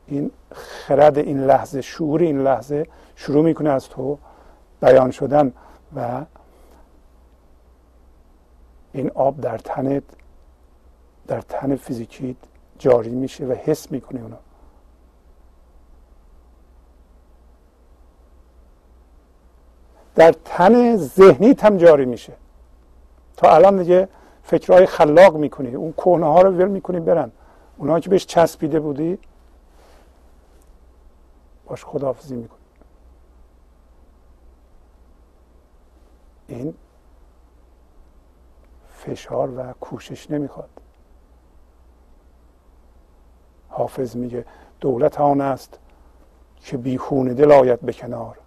[0.07, 2.87] این خرد این لحظه شعور این لحظه
[3.23, 4.19] شروع می‌کنه از تو
[4.81, 5.53] بیان شدن
[5.97, 6.25] و
[8.93, 10.03] این آب در تنت
[11.27, 12.37] در تن فیزیکی
[12.79, 14.37] جاری میشه و حس می‌کنه اونو.
[20.15, 22.33] در تن ذهنی هم جاری میشه.
[23.37, 24.09] تا الان دیگه
[24.43, 25.75] فکرهای خلاق می‌کنی.
[25.75, 27.33] اون کهنه ها رو ول می‌کنی برن.
[27.77, 29.19] اونها که بهش چسبیده بودی
[31.67, 32.62] باش خداحافظی می‌کنی.
[36.55, 36.75] این
[38.89, 40.71] فشار و کوشش نمی‌خواد.
[43.69, 44.45] حافظ میگه
[44.81, 45.79] دولت آن است
[46.61, 48.39] که بیخون دل آید به کنار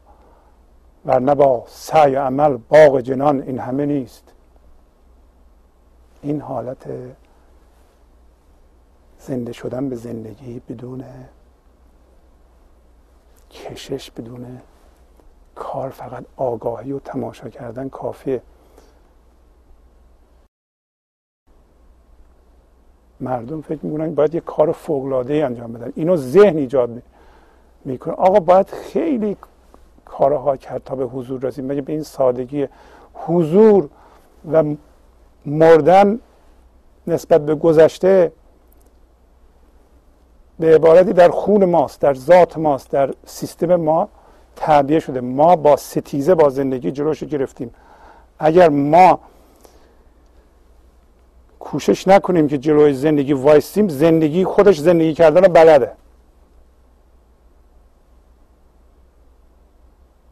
[1.06, 4.34] ورنه با سعی عمل باغ جنان این همه نیست.
[6.22, 6.88] این حالت
[9.20, 11.03] زنده شدن به زندگی بدون
[13.51, 14.62] کشش بدون
[15.56, 18.41] کار فقط آگاهی و تماشا کردن کافیه.
[23.20, 25.93] مردم فکر می‌کنن باید یه کار فوقلاده انجام بدن.
[25.95, 27.01] اینو ذهن ایجاد
[27.86, 28.14] می‌کنه.
[28.14, 29.38] آقا باید خیلی
[30.06, 32.68] کارها کرد تا به حضور رسید مگه به این سادگی
[33.14, 33.89] حضور
[34.51, 34.64] و
[35.45, 36.20] مردن
[37.08, 38.32] نسبت به گذشته
[40.60, 44.10] به عبارتی در خون ماست در ذات ماست در سیستم ما
[44.56, 45.22] تعبیه شده.
[45.22, 47.74] ما با ستیزه با زندگی جلوش گرفتیم.
[48.39, 49.20] اگر ما
[51.60, 55.91] کوشش نکنیم که جلوی زندگی وایستیم زندگی خودش زندگی کردن رو بلده.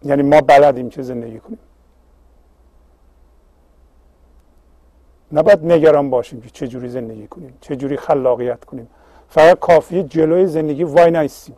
[0.04, 1.60] یعنی ما بلدیم که زندگی کنیم.
[5.32, 8.88] نباید نگران باشیم که چجوری زندگی کنیم چجوری خلاقیت کنیم.
[9.30, 11.56] فقط کافیه جلوی زندگی وای نیستیم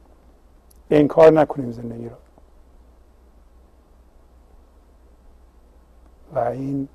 [0.91, 2.16] انکار نکنیم زندگی رو.
[6.34, 6.88] و این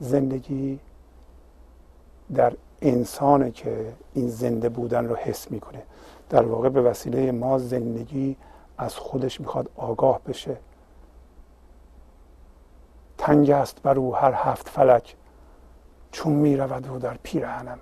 [0.00, 0.80] زندگی
[2.34, 2.52] در
[2.82, 5.82] انسانه که این زنده بودن رو حس می‌کنه.
[6.30, 8.36] در واقع به وسیله ما زندگی
[8.78, 10.56] از خودش می‌خواد آگاه بشه.
[13.18, 15.16] تنگ است بر او هر هفت فلک.
[16.12, 17.78] چون می‌رود او در پیرهنم.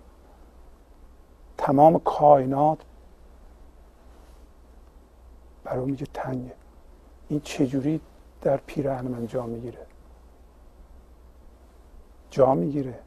[1.59, 2.79] تمام کائنات
[5.64, 6.53] بر او میگه تنگه.
[7.29, 8.01] این چجوری
[8.47, 9.86] در پیرهن من جا می‌گیره.
[12.30, 12.99] جا می‌گیره.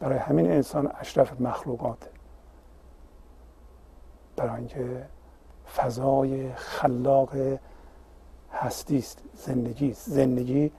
[0.00, 2.10] برای همین انسان اشرف مخلوقاته
[4.36, 5.06] برای اینکه
[5.76, 7.30] فضای خلاق
[8.52, 10.10] هستی است زندگی است.
[10.10, 10.72] زندگی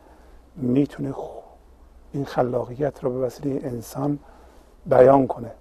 [0.55, 1.13] می‌تونه
[2.11, 4.19] این خلاقیت رو به وسیله انسان
[4.85, 5.51] بیان کنه.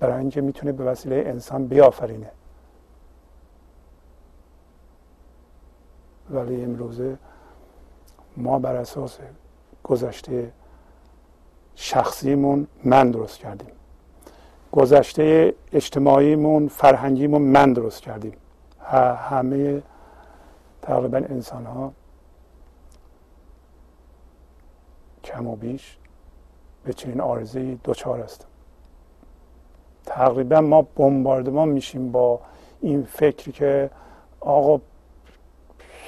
[0.00, 2.30] برای اینکه می‌تونه به وسیله انسان بیافرینه.
[6.30, 7.18] ولی امروزه
[8.36, 9.18] ما بر اساس
[9.84, 10.52] گذشته
[11.74, 13.70] شخصیمون من درست کردیم.
[14.72, 18.32] گذشته اجتماعیمون فرهنگیمون من درست کردیم.
[19.28, 19.82] همه
[20.82, 21.92] تقریبا انسان ها
[25.24, 25.98] کم و بیش
[26.84, 28.46] به چنین آرزه دوچار هستم
[30.06, 32.40] تقریبا ما بمباردمان میشیم با
[32.80, 33.90] این فکری که
[34.40, 34.80] آقا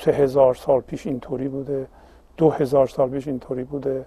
[0.04, 1.88] سه هزار سال پیش اینطوری بوده
[2.36, 4.06] دو هزار سال پیش اینطوری بوده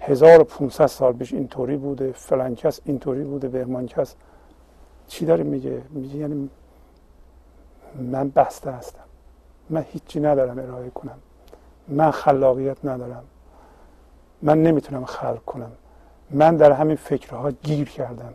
[0.00, 4.14] هزار و پونصد سال پیش اینطوری بوده فلان کس اینطوری بوده بهمان کس.
[5.06, 6.50] چی داره میگه؟ میگه یعنی
[7.94, 9.04] من بسته هستم.
[9.70, 11.18] من هیچی ندارم ارائه کنم.
[11.88, 13.24] من خلاقیت ندارم.
[14.42, 15.72] من نمی‌تونم خلق کنم.
[16.30, 18.34] من در همین فکرها گیر کردم.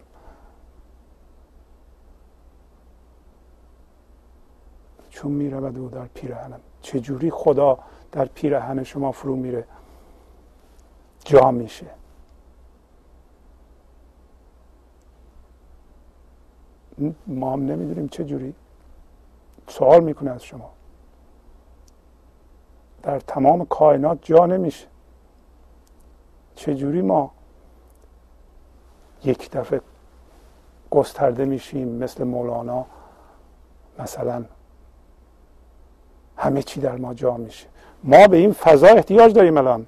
[5.09, 6.59] چون می‌رود او در پیرهنم.
[6.85, 7.79] چجوری خدا
[8.11, 9.63] در پیرهن شما فرو میره؟
[11.25, 11.85] جا میشه.
[17.27, 18.53] ما هم نمی‌دونیم چه جوری
[19.67, 20.71] سوال می‌کنه از شما.
[23.03, 24.87] در تمام کائنات جا نمیشه.
[26.55, 27.31] چجوری ما
[29.23, 29.81] یک دفعه
[30.91, 32.85] گسترده میشیم مثل مولانا؟
[33.99, 34.45] مثلا
[36.37, 37.67] همه چی در ما جا میشه.
[38.03, 39.85] ما به این فضا احتیاج داریم الان.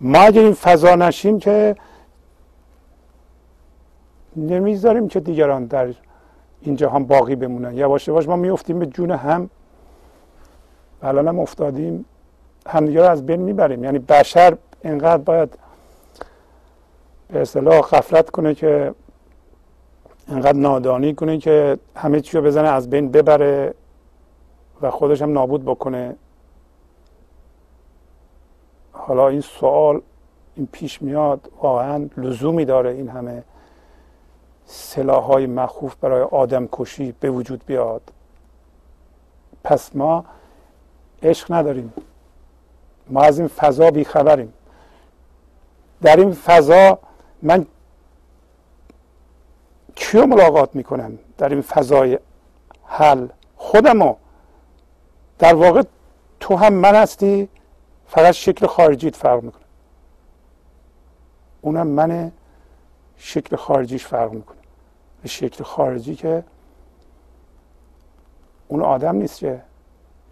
[0.00, 1.76] ما اگر این فضا نشیم که
[4.36, 5.94] نمی‌ذاریم که دیگران در
[6.60, 7.74] این جهان باقی بمونن.
[7.74, 9.50] یواش یواش ما میفتیم به جون هم.
[11.02, 12.04] الان هم افتادیم.
[12.66, 13.84] همدیگه رو از بین می‌بریم.
[13.84, 15.58] یعنی بشر اینقدر باید
[17.28, 18.94] به اصطلاح غفلت کنه که
[20.28, 23.74] اینقدر نادانی کنه که همه چی رو بزنه از بین ببره.
[24.82, 26.16] و خودش هم نابود بکنه.
[28.92, 30.02] حالا این سوال
[30.54, 33.42] این پیش میاد واقعا لزومی داره این همه
[34.64, 38.02] سلاح های مخوف برای آدم کشی به وجود بیاد؟
[39.64, 40.24] پس ما
[41.22, 41.92] عشق نداریم.
[43.08, 44.52] ما از این فضا بیخبریم.
[46.02, 46.98] در این فضا
[47.42, 47.66] من
[49.96, 52.18] کیو ملاقات می‌کنم؟ در این فضای
[52.84, 54.14] حل خودمو.
[55.40, 55.82] در واقع
[56.40, 57.48] تو هم من هستی
[58.06, 59.62] فقط شکل خارجیت فرق می‌کنه.
[61.60, 62.32] اونم من
[63.16, 64.56] شکل خارجیش فرق می‌کنه.
[65.26, 66.44] شکل خارجی که
[68.68, 69.62] اون آدم نیست که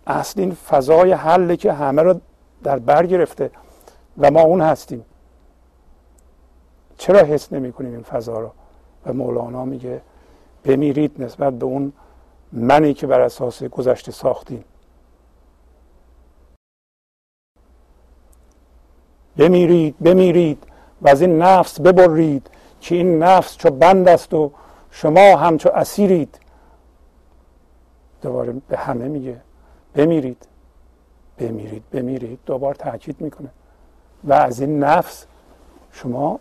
[0.06, 2.20] اصل این فضای حله که همه رو
[2.62, 3.50] در بر گرفته
[4.18, 5.04] و ما اون هستیم.
[6.98, 8.50] چرا حس نمی کنیم این فضا رو؟
[9.06, 10.00] و مولانا میگه
[10.64, 11.92] بمیرید نسبت به اون
[12.52, 14.64] منی که بر اساس گذشته ساختیم
[19.38, 20.64] بمیرید بمیرید
[21.02, 24.50] و از این نفس ببرید که این نفس چو بند است و
[24.90, 26.38] شما همچو اسیرید.
[28.22, 29.40] دوباره به همه میگه
[29.94, 30.46] بمیرید
[31.38, 32.38] بمیرید بمیرید.
[32.46, 33.48] دوبار تاکید می‌کنه.
[34.24, 35.26] و از این نفس
[35.92, 36.40] شما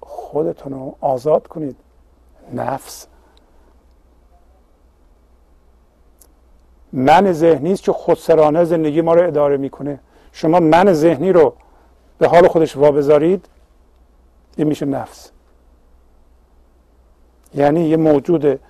[0.00, 1.76] خودتون رو آزاد کنید.
[2.54, 3.06] نفس.
[6.92, 10.00] من ذهنی است که خودسرانه زندگی ما رو اداره می‌کنه.
[10.36, 11.54] شما من ذهنی رو
[12.18, 13.48] به حال خودش وابذارید
[14.56, 15.30] این میشه نفس.
[17.54, 18.60] یعنی یه موجود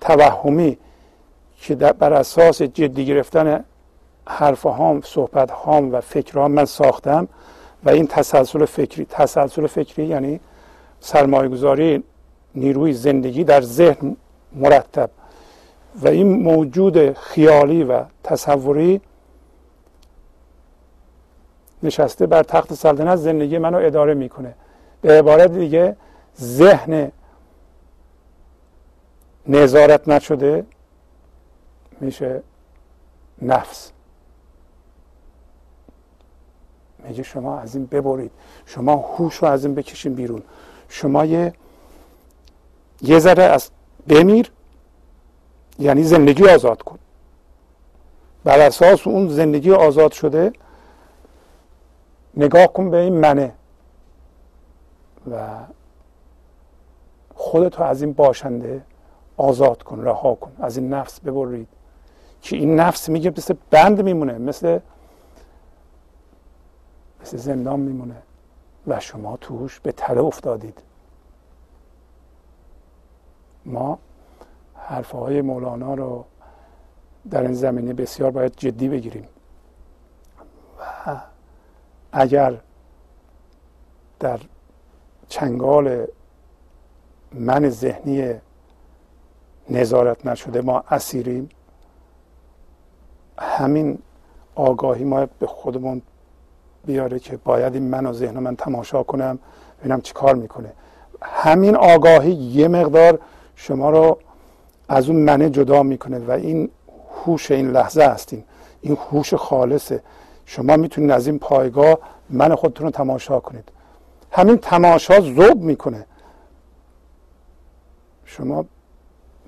[0.00, 0.78] توهمی
[1.60, 3.64] که بر اساس جدی گرفتن
[4.26, 7.28] حرف هام صحبت هام و فکر من ساختم
[7.84, 10.40] و این تسلسل فکری تسلسل فکری یعنی
[11.00, 12.02] سرمایه گذاری
[12.54, 14.16] نیروی زندگی در ذهن
[14.52, 15.10] مرتب
[16.02, 19.00] و این موجود خیالی و تصوری
[21.82, 24.54] نشسته بر تخت سلطنت زندگی منو اداره می‌کنه.
[25.02, 25.96] به عبارت دیگه
[26.40, 27.12] ذهن
[29.46, 30.66] نظارت نشده
[32.00, 32.42] میشه
[33.42, 33.92] نفس.
[37.04, 38.30] میگه شما از این ببرید.
[38.66, 40.42] شما هوش رو از این بکشین بیرون.
[40.88, 41.52] شما یه
[43.02, 43.70] یه ذره از
[44.08, 44.50] بمیر
[45.78, 46.98] یعنی زندگی آزاد کن.
[48.44, 50.52] بر اساس اون زندگی آزاد شده
[52.36, 53.52] نگاه کن به این منه.
[55.30, 55.48] و
[57.34, 58.82] خودتو از این باشنده
[59.36, 61.68] آزاد کن رها کن از این نفس ببرید.
[62.42, 64.78] که این نفس میگه مثل بند میمونه مثل
[67.22, 68.22] مثل زندان میمونه.
[68.86, 70.82] و شما توش به تله افتادید.
[73.64, 73.98] ما
[74.74, 76.24] حرفهای مولانا رو
[77.30, 79.28] در این زمینه بسیار باید جدی بگیریم.
[81.06, 81.20] و
[82.12, 82.54] اگر
[84.20, 84.40] در
[85.28, 86.06] چنگال
[87.32, 88.34] من ذهنی
[89.70, 91.48] نظارت نشده ما اسیریم
[93.38, 93.98] همین
[94.54, 96.02] آگاهی ما به خودمون
[96.86, 99.38] بیاره که باید این من و ذهن من تماشا کنم
[99.80, 100.72] ببینم چی کار می‌کنه.
[101.22, 103.18] همین آگاهی یه مقدار
[103.56, 104.18] شما رو
[104.88, 106.70] از اون منه جدا می‌کنه و این
[107.24, 108.44] هوش این لحظه هستین.
[108.80, 110.02] این هوش خالصه.
[110.50, 111.98] شما می‌تونید از این پایگاه
[112.30, 113.68] من خودتون رو تماشا کنید.
[114.30, 116.06] همین تماشا ذوب می‌کنه.
[118.24, 118.64] شما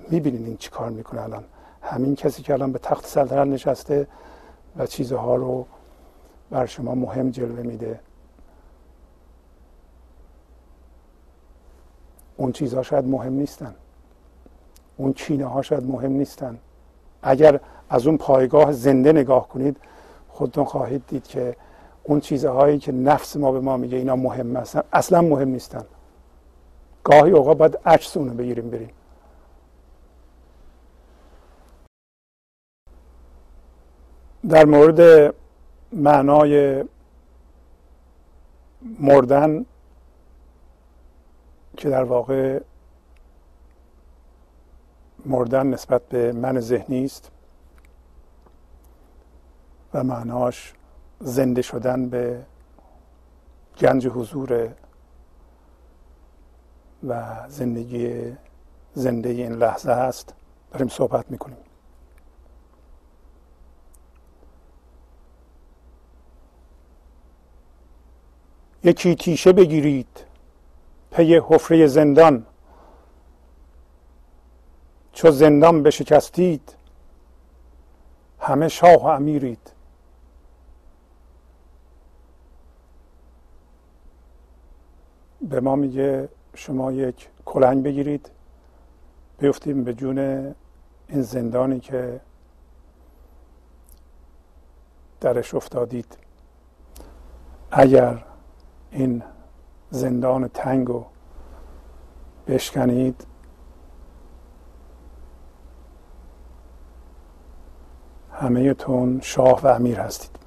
[0.09, 1.43] می‌بینید این چی کار می‌کنه الان.
[1.81, 4.07] همین کسی که الان به تخت سلطنت نشسته
[4.77, 5.65] و چیزها رو
[6.51, 7.99] بر شما مهم جلوه میده.
[12.37, 13.75] اون چیزها شاید مهم نیستن.
[14.97, 16.59] اون چینه ها شاید مهم نیستن.
[17.21, 19.77] اگر از اون پایگاه زنده نگاه کنید
[20.33, 21.55] خودتون خواهید دید که
[22.03, 25.85] اون چیزهایی که نفس ما به ما میگه اینا مهم هستن اصلا مهم نیستن.
[27.03, 28.91] گاهی اوقات باید عکس اونو بگیریم بریم.
[34.49, 35.33] در مورد
[35.91, 36.83] معنای
[38.99, 39.65] مردن
[41.77, 42.59] که در واقع
[45.25, 47.31] مردن نسبت به من ذهنی است
[49.93, 50.73] و معناش
[51.19, 52.45] زنده شدن به
[53.79, 54.69] گنج حضور
[57.07, 58.33] و زندگی
[58.93, 60.33] زنده این لحظه هست
[60.71, 61.57] داریم صحبت می‌کنیم.
[68.83, 70.25] یکی تیشه بگیرید.
[71.11, 72.45] پی حفره زندان.
[75.13, 76.75] چو زندان بشکستید
[78.39, 79.71] همه شاه و امیرید.
[85.53, 88.31] به ما میگه شما یک کلنگ بگیرید.
[89.37, 90.17] بیفتیم به جون
[91.07, 92.21] این زندانی که
[95.21, 96.17] درش افتادید.
[97.71, 98.25] اگر
[98.91, 99.23] این
[99.89, 101.05] زندان تنگ رو
[102.47, 103.27] بشکنید
[108.31, 110.39] همه تون شاه و امیر هستید.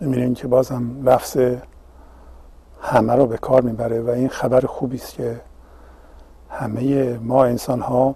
[0.00, 1.36] می‌بینید که بازم لفظ
[2.86, 5.40] همه رو به کار می‌بره و این خبر خوبی است که
[6.50, 8.14] همه ما انسان ها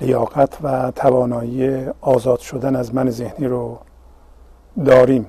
[0.00, 3.78] لیاقت و توانایی آزاد شدن از من ذهنی رو
[4.84, 5.28] داریم.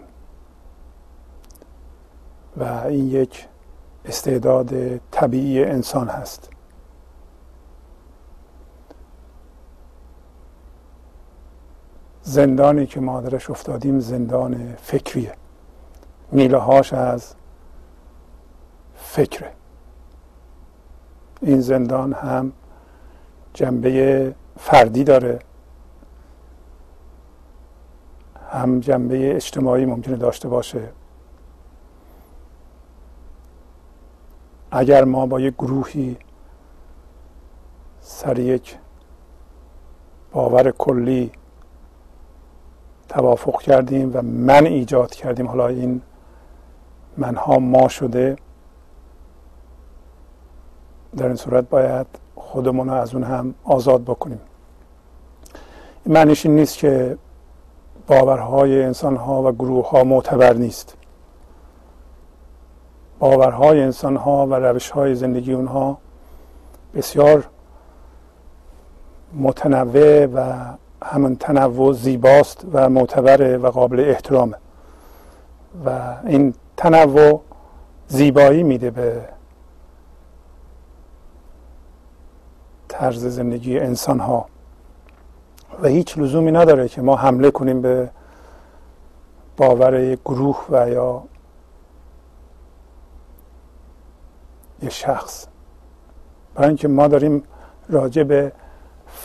[2.57, 3.47] و این یک
[4.05, 6.49] استعداد طبیعی انسان هست.
[12.21, 15.34] زندانی که مادرش افتادیم زندان فکریه.
[16.32, 17.36] میله هاش از
[19.08, 19.51] فکره.
[21.41, 22.51] این زندان هم
[23.53, 25.39] جنبه فردی داره.
[28.51, 30.89] هم جنبه اجتماعی ممکنه داشته باشه.
[34.72, 36.18] اگر ما با یک گروهی
[38.01, 38.78] سر یک
[40.32, 41.32] باور کلی
[43.10, 46.01] توافق کردیم و من ایجاد کردیم حالا این
[47.18, 48.36] منها ما شده
[51.18, 54.39] در این صورت باید خودمون رو از اون هم آزاد بکنیم.
[56.05, 57.18] این معنیش این نیست که
[58.08, 60.95] باورهای انسان ها و گروه ها معتبر نیست.
[63.20, 65.97] باورهای انسان ها و روش های زندگی اونها
[66.95, 67.47] بسیار
[69.34, 70.53] متنوع و
[71.03, 74.55] همون تنوع زیباست و معتبره و قابل احترامه.
[75.86, 77.41] و این تنوع
[78.08, 79.22] زیبایی میده به
[83.00, 84.45] طرز زندگی انسان ها
[85.82, 88.10] و هیچ لزومی نداره که ما حمله کنیم به
[89.58, 91.24] باور یک گروه و یا
[94.82, 95.48] یک شخص.
[96.56, 97.43] برای اینکه ما داریم
[97.89, 98.52] راجع به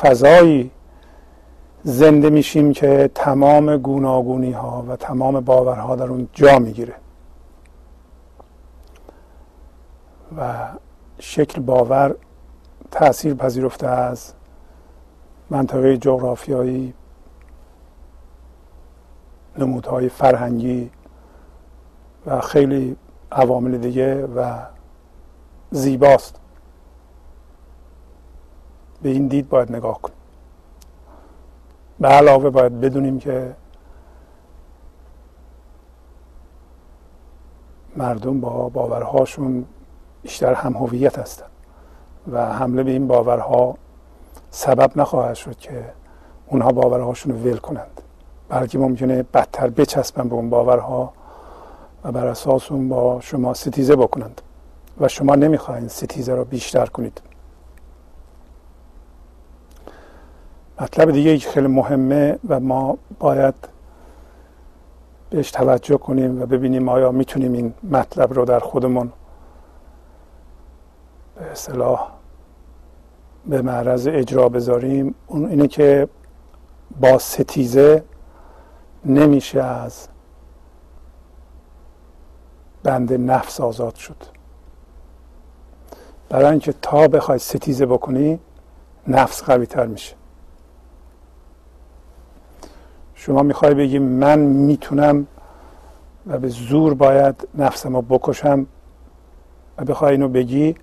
[0.00, 0.70] فضایی
[1.82, 6.94] زنده میشیم که تمام گوناگونی ها و تمام باورها در اون جا می‌گیره.
[10.38, 10.68] و
[11.18, 12.16] شکل باور
[12.92, 14.32] تاثیر پذیرفته از
[15.50, 16.94] منطقه جغرافیایی
[19.58, 20.90] نمودهای فرهنگی
[22.26, 22.96] و خیلی
[23.32, 24.58] عوامل دیگه و
[25.70, 26.40] زیباست.
[29.02, 30.18] به این دید باید نگاه کنیم.
[32.00, 33.56] به علاوه باید بدونیم که
[37.96, 39.64] مردم با باورهاشون
[40.22, 41.51] بیشتر هم هویت هستند
[42.32, 43.76] و حمله به این باورها
[44.50, 45.84] سبب نخواهد شد که
[46.46, 48.00] اونها باورهاشون رو ول کنند.
[48.48, 51.12] بلکه ممکنه بدتر بچسبن به اون باورها
[52.04, 54.40] و بر اساس اون با شما ستیزه بکنند.
[55.00, 57.20] و شما نمی‌خواهید ستیزه رو بیشتر کنید.
[60.80, 63.54] مطلب دیگه که خیلی مهمه و ما باید
[65.30, 69.12] بهش توجه کنیم و ببینیم آیا می‌تونیم این مطلب رو در خودمون
[71.42, 72.10] به اصطلاح
[73.46, 75.14] به معرض اجرا بذاریم.
[75.26, 76.08] اون اینه که
[77.00, 78.04] با ستیزه
[79.04, 80.08] نمیشه از
[82.82, 84.16] بند نفس آزاد شد.
[86.28, 88.40] برای اینکه تا بخوای ستیزه بکنی
[89.08, 90.16] نفس قوی تر میشه.
[93.14, 95.26] شما می‌خوای بگی من می‌تونم
[96.26, 98.66] و به زور باید نفسم رو بکشم
[99.78, 100.74] و بخوای اینو بگی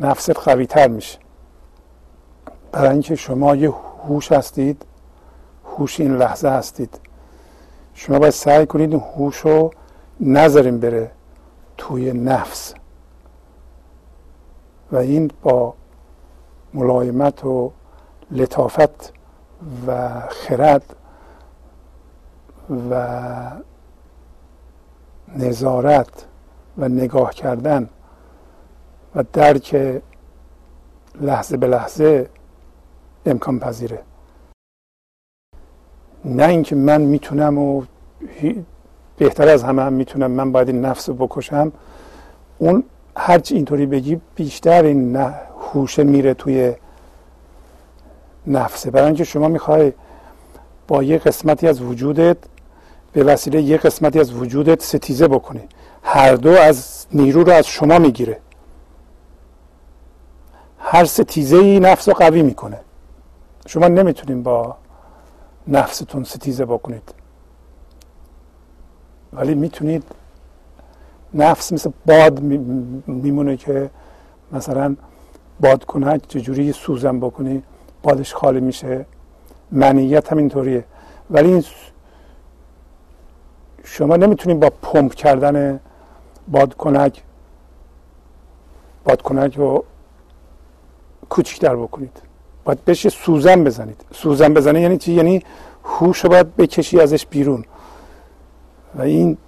[0.00, 1.18] نفست قوی تر میشه.
[2.72, 3.70] برای اینکه شما یه
[4.08, 4.86] هوش هستید
[5.64, 7.00] هوش این لحظه هستید.
[7.94, 9.70] شما باید سعی کنید هوش رو
[10.20, 11.10] نذاریم بره
[11.78, 12.74] توی نفس.
[14.92, 15.74] و این با
[16.74, 17.72] ملایمت و
[18.30, 19.12] لطافت
[19.86, 20.96] و خرد
[22.90, 23.50] و
[25.36, 26.26] نظارت
[26.78, 27.88] و نگاه کردن
[29.16, 30.00] و درک
[31.20, 32.28] لحظه به لحظه
[33.26, 34.02] امکان پذیره.
[36.24, 37.82] نه اینکه من می‌تونم و
[39.16, 41.72] بهتر از همه هم می‌تونم من باید این نفس رو بکشم.
[42.58, 42.84] اون
[43.16, 45.16] هرچی اینطوری بگی بیشتر این
[45.60, 46.74] هوشه میره توی
[48.46, 48.90] نفسه.
[48.90, 49.92] برای اینکه شما می‌خوای
[50.88, 52.36] با یه قسمتی از وجودت
[53.12, 55.68] به وسیله یه قسمتی از وجودت ستیزه بکنی.
[56.02, 58.40] هر دو از نیرو رو از شما می‌گیره.
[60.88, 62.80] هر ستیزه ای نفس رو قوی می‌کنه.
[63.66, 64.76] شما نمی‌تونین با
[65.68, 67.14] نفستون ستیزه بکنید.
[69.32, 70.04] ولی می‌تونید
[71.34, 72.40] نفس مثل باد
[73.06, 73.90] میمونه که
[74.52, 74.96] مثلا
[75.60, 77.62] باد کنک چجوری سوزن بکنی
[78.02, 79.06] بادش خالی میشه.
[79.72, 80.84] منیت هم اینطوریه.
[81.30, 81.64] ولی این
[83.84, 85.80] شما نمی‌تونید با پمپ کردن
[86.48, 87.22] بادکنک
[89.04, 89.84] بادکنک رو
[91.28, 92.22] کوچکتر بکنید.
[92.64, 94.04] باید بشه سوزن بزنید.
[94.14, 95.42] سوزن بزنید یعنی چی؟ یعنی
[95.84, 97.64] هوش رو باید بکشی ازش بیرون.
[98.94, 99.38] و این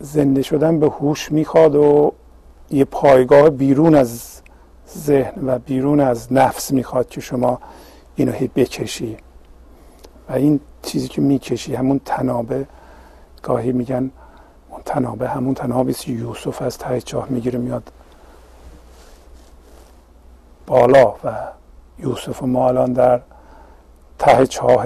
[0.00, 2.12] زنده شدن به هوش می‌خواد و
[2.70, 4.40] یه پایگاه بیرون از
[4.96, 7.58] ذهن و بیرون از نفس می‌خواد که شما
[8.16, 9.16] اینو هی بکشی.
[10.28, 12.66] و این چیزی که می‌کشی همون تنابه.
[13.42, 14.10] گاهی میگن
[14.70, 17.92] اون تنابه همون تنابی که یوسف از ته چاه می‌گیره میاد
[20.68, 21.34] بالا و
[21.98, 23.20] یوسف ما الان در
[24.18, 24.84] ته چاه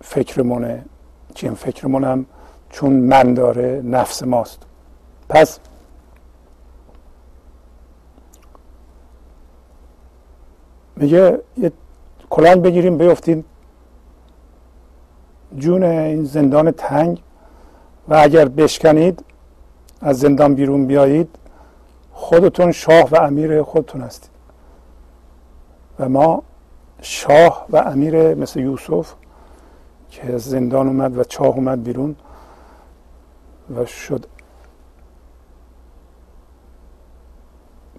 [0.00, 0.84] فکرمونه.
[1.34, 2.26] که این فکرمون
[2.70, 4.62] چون من داره نفس ماست.
[5.28, 5.58] پس
[10.96, 11.72] میگه یه
[12.30, 13.44] کلنگ بگیریم بیفتیم
[15.58, 17.22] جون این زندان تنگ
[18.08, 19.24] و اگر بشکنید
[20.00, 21.28] از زندان بیرون بیایید
[22.12, 24.33] خودتون شاه و امیر خودتون هستید.
[25.98, 26.42] و ما
[27.02, 29.14] شاه و امیر مثل یوسف
[30.10, 32.16] که از زندان اومد و چاه اومد بیرون
[33.76, 34.26] و شد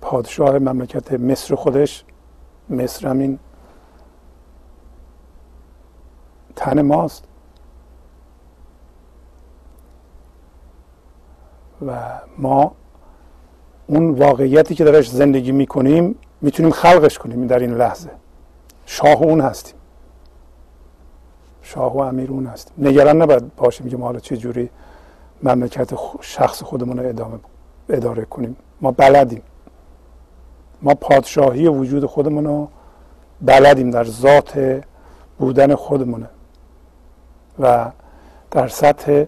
[0.02, 2.04] پادشاه مملکت مصر خودش
[2.70, 3.39] مصر همین
[6.56, 7.24] تن ماست.
[11.86, 12.76] و ما
[13.88, 16.16] اون واقعیتی که درش زندگی می‌کنیم
[16.46, 18.10] می‌تونیم خلقش کنیم در این لحظه.
[18.86, 19.76] شاه اون هستیم.
[21.62, 22.88] شاه و امیر اون هستیم.
[22.88, 24.70] نگران نباید باشیم که ما حالا چه جوری
[25.43, 25.89] مملکت
[26.22, 27.39] شخص خودمون رو
[27.89, 28.56] اداره کنیم.
[28.82, 29.41] ما بلدیم.
[30.82, 32.68] ما پادشاهی وجود خودمون رو
[33.41, 34.82] بلدیم در ذات
[35.39, 36.30] بودن خودمونه
[37.60, 37.91] و
[38.52, 39.26] در سطح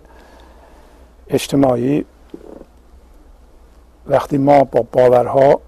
[1.27, 2.05] اجتماعی
[4.07, 5.61] وقتی ما با باورها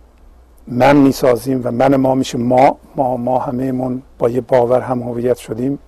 [0.71, 5.37] من می‌سازیم و من ما میشه ما ما ما همهمون با یه باور هم هویت
[5.37, 5.79] شدیم.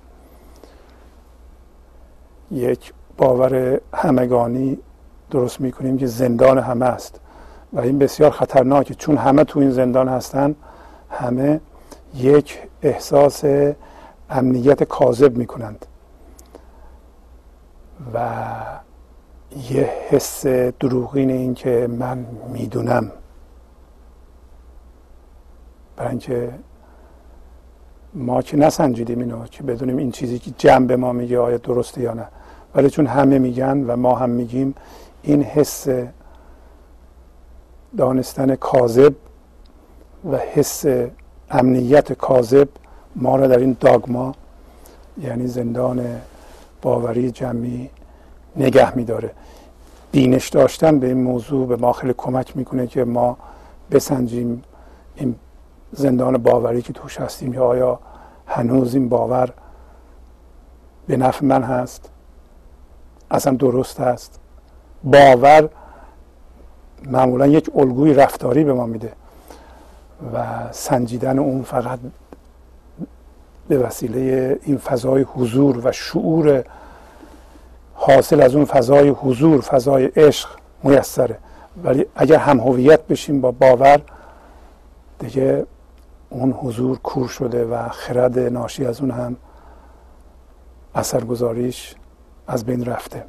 [2.51, 4.77] یک باور همگانی
[5.31, 7.19] درست می‌کنیم که زندان همه است.
[7.73, 10.55] و این بسیار خطرناکه چون همه تو این زندان هستن
[11.09, 11.61] همه
[12.15, 13.43] یک احساس
[14.29, 15.85] امنیت کاذب می‌کنند.
[18.13, 18.19] و
[19.69, 20.45] یه حس
[20.79, 23.11] دروغین این که من می‌دونم.
[26.01, 26.53] برای اینکه
[28.13, 32.13] ما که نسنجیدیم اینو که بدونیم این چیزی که جنب ما میگه آیا درسته یا
[32.13, 32.27] نه.
[32.75, 34.75] ولی چون همه میگن و ما هم میگیم
[35.21, 35.87] این حس
[37.97, 39.13] دانستن کاذب
[40.31, 40.85] و حس
[41.51, 42.67] امنیت کاذب
[43.15, 44.35] ما را در این داگما
[45.21, 46.05] یعنی زندان
[46.81, 47.89] باوری جمعی
[48.55, 49.31] نگه میداره.
[50.11, 53.37] بینش داشتن به این موضوع به ما خیلی کمک می‌کنه که ما
[53.91, 54.63] بسنجیم
[55.15, 55.35] این
[55.91, 57.99] زندان باوری که توش هستیم یا آیا
[58.47, 59.53] هنوز این باور
[61.07, 62.09] به نفع من هست؟
[63.31, 64.39] اصلا درست هست؟
[65.03, 65.69] باور
[67.05, 69.13] معمولا یک الگوی رفتاری به ما میده
[70.33, 71.99] و سنجیدن اون فقط
[73.67, 76.63] به وسیله این فضای حضور و شعور
[77.93, 80.49] حاصل از اون فضای حضور فضای عشق
[80.83, 81.37] میسره.
[81.83, 84.01] ولی اگر هم هویت بشیم با باور
[85.19, 85.65] دیگه
[86.31, 89.35] اون حضور کور شده و خرد ناشی از اون هم
[90.95, 91.95] اثرگذاریش
[92.47, 93.25] از بین رفته.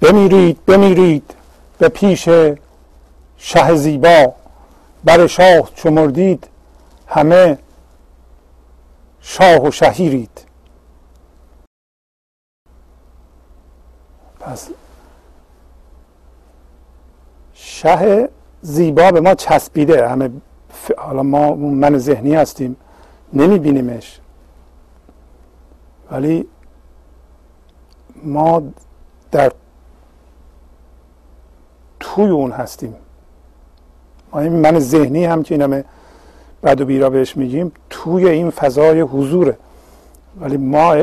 [0.00, 1.34] بمیرید بمیرید
[1.78, 2.28] به پیش
[3.36, 4.32] شه زیبا.
[5.04, 6.48] بر شاه چو مردید
[7.06, 7.58] همه
[9.20, 10.46] شاه و شهیرید.
[14.40, 14.68] پس
[17.54, 18.28] شه
[18.62, 20.08] زیبا به ما چسبیده.
[20.08, 20.30] همه
[20.98, 22.76] حالا ما من ذهنی هستیم.
[23.32, 24.20] نمیبینیمش.
[26.10, 26.46] ولی
[28.22, 28.62] ما
[29.30, 29.52] در
[32.00, 32.94] توی اون هستیم.
[34.32, 35.84] ما این من ذهنی هم که این همه
[36.62, 39.58] بد و بیرا بهش میگیم توی این فضای حضوره.
[40.40, 41.02] ولی ما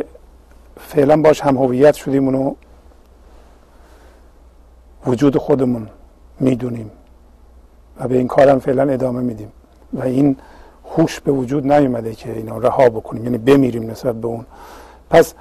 [0.79, 2.55] فعلا باش هم هویت شدیم اونو.
[5.05, 5.89] وجود خودمون
[6.39, 6.91] می‌دونیم.
[7.99, 9.51] و به این کارم فعلا ادامه میدیم.
[9.93, 10.37] و این
[10.97, 14.45] هوش به وجود نیومده که اینا رها بکنیم یعنی بمیریم نسبت به اون.
[15.09, 15.33] پس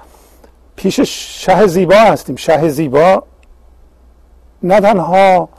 [0.75, 0.99] پیش
[1.45, 2.35] شه زیبا هستیم.
[2.35, 3.23] شه زیبا
[4.63, 5.49] نه تنها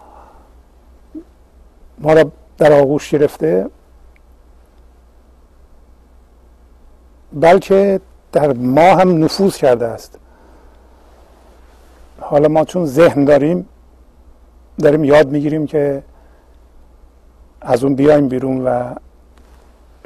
[1.98, 3.70] ما را در آغوش گرفته
[7.32, 8.00] بلکه
[8.32, 10.18] در ما هم نفوذ کرده است.
[12.20, 13.68] حالا ما چون ذهن داریم
[14.78, 16.02] داریم یاد می‌گیریم که
[17.60, 18.94] از اون بیایم بیرون و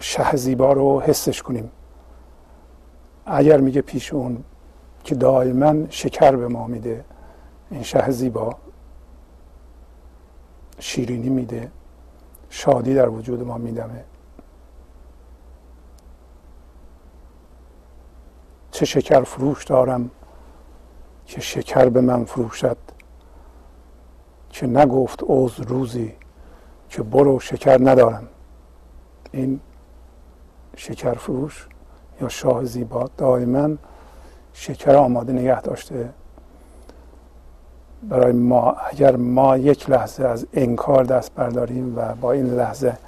[0.01, 1.71] شه زیبا رو حسش کنیم.
[3.27, 4.45] اگر میگه پیش اون
[5.05, 7.05] که دائما شکر به ما میده
[7.71, 8.57] این شه زیبا
[10.79, 11.71] شیرینی میده
[12.51, 14.05] شادی در وجود ما میدمه.
[18.71, 20.11] چه شکر فروش دارم
[21.27, 22.77] که شکر به من فروشد
[24.51, 26.15] که نگفت اوز روزی
[26.93, 28.29] که برو شکر ندارم.
[29.33, 29.61] این
[30.77, 31.69] شکر فروش
[32.21, 33.69] یا شاه زیبا دائما
[34.53, 36.11] شکر آماده نگه داشته.
[38.03, 42.99] برای ما اگر ما یک لحظه از انکار دست برداریم و با این لحظه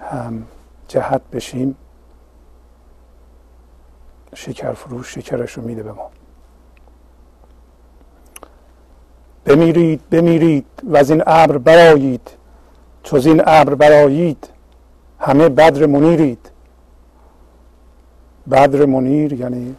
[0.00, 0.46] هم
[0.88, 1.76] جهت بشیم
[4.34, 6.10] شکر فروش شکرش رو میده به ما.
[9.44, 12.30] بمیرید بمیرید و از این ابر برایید
[13.02, 14.48] چو این ابر برایید
[15.18, 16.50] همه بدر منیرید.
[18.50, 19.76] بدر منیر یعنی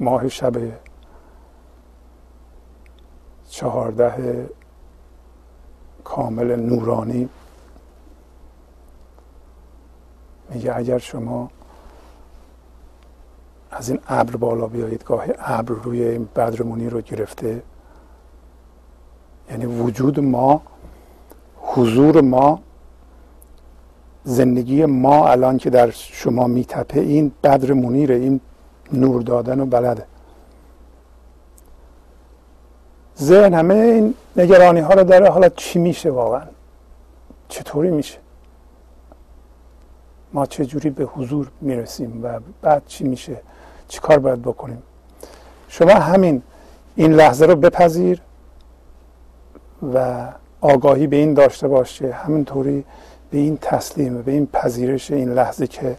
[0.00, 0.52] ماه شب
[3.48, 4.50] چهارده
[6.04, 7.28] کامل نورانی.
[10.50, 11.50] میگه اگر شما
[13.70, 17.62] از این ابر بالا بیایید گاهی ابر روی این بدرمونی رو گرفته
[19.50, 20.62] یعنی وجود ما
[21.56, 22.60] حضور ما
[24.24, 28.40] زندگی ما الان که در شما میتپه این بدر منیره این
[28.92, 30.04] نور دادن و بلده.
[33.18, 36.46] ذهن همه این نگرانی ها رو داره حالا چی میشه واقعا؟
[37.48, 38.18] چطوری میشه؟
[40.32, 43.36] ما چجوری به حضور می‌رسیم و بعد چی میشه؟
[43.88, 44.82] چی کار باید بکنیم؟
[45.68, 46.42] شما همین
[46.96, 48.20] این لحظه رو بپذیر.
[49.94, 50.28] و
[50.60, 52.84] آگاهی به این داشته باشه همینطوری
[53.30, 55.96] به این تسلیم به این پذیرش این لحظه که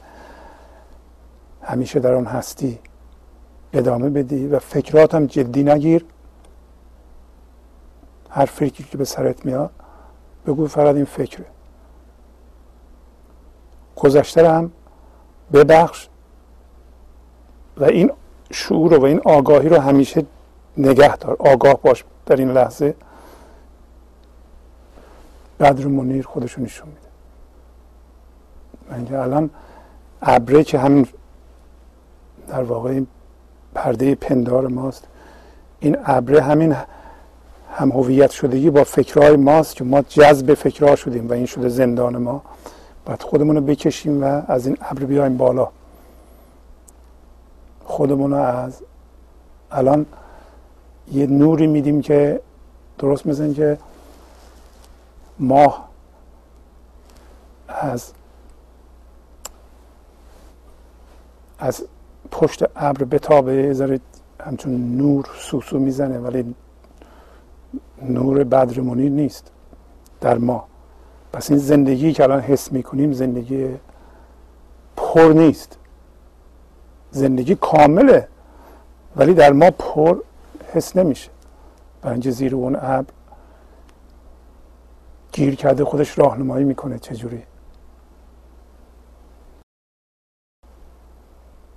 [1.62, 2.80] همیشه در آن هستی
[3.74, 6.06] ادامه بدی و فکرات هم جدی نگیر.
[8.30, 9.72] هر فکری که به سرت میاد
[10.48, 11.46] بگو فقط این فکره.
[13.96, 14.72] گذشته هم
[15.54, 16.08] ببخش
[17.78, 18.12] و این
[18.52, 20.26] شعور و این آگاهی رو همیشه
[20.78, 21.36] نگه دار.
[21.40, 22.96] آگاه باش در این لحظه.
[25.60, 27.10] بدر منیر خودشو نشون میده.
[29.10, 29.50] من الان
[30.22, 31.08] ابره که همین
[32.48, 33.02] در واقع
[33.76, 35.08] پرده پندار ماست.
[35.80, 36.76] این ابره همین
[37.72, 42.18] هم هویت شدگی با فکرهای ماست که ما جذب فکرها شدیم و این شده زندان
[42.18, 42.42] ما.
[43.06, 45.68] باید خودمون رو بکشیم و از این ابر بیایم بالا.
[47.86, 48.82] خودمون رو از
[49.72, 50.06] الان
[51.12, 52.42] یه نوری میدیم که
[52.98, 53.78] درست مثل که
[55.40, 55.90] ماه
[57.68, 58.14] از
[61.60, 61.86] از
[62.32, 64.00] پشت ابر بتابه ذره
[64.42, 66.56] همچون نور سوسو می‌زنه ولی
[68.02, 69.52] نور بدرمونی نیست
[70.22, 70.64] در ما
[71.34, 73.68] پس این زندگی که الان حس می‌کنیم زندگی
[74.98, 75.78] پر نیست.
[77.12, 78.28] زندگی کامله
[79.16, 80.18] ولی در ما پر
[80.74, 81.30] حس نمیشه.
[82.02, 83.06] برای اینکه زیر اون ابر
[85.40, 87.44] گیر کرده خودش راهنمایی می‌کنه چجوری؟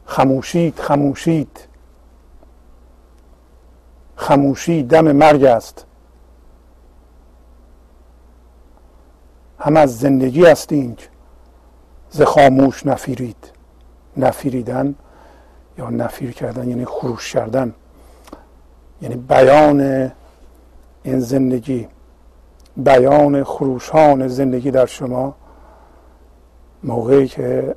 [0.06, 1.68] خموشید خموشید.
[4.16, 5.86] خموشی دم مرگ است.
[9.58, 11.08] هم از زندگی است اینک.
[12.10, 13.52] ز خاموش نفیرید.
[14.16, 14.94] نفیریدن
[15.78, 17.74] یا نفیر کردن یعنی خروش کردن.
[19.02, 19.80] یعنی بیان
[21.02, 21.88] این زندگی.
[22.76, 25.34] بیان خروشان زندگی در شما
[26.84, 27.74] موقعی که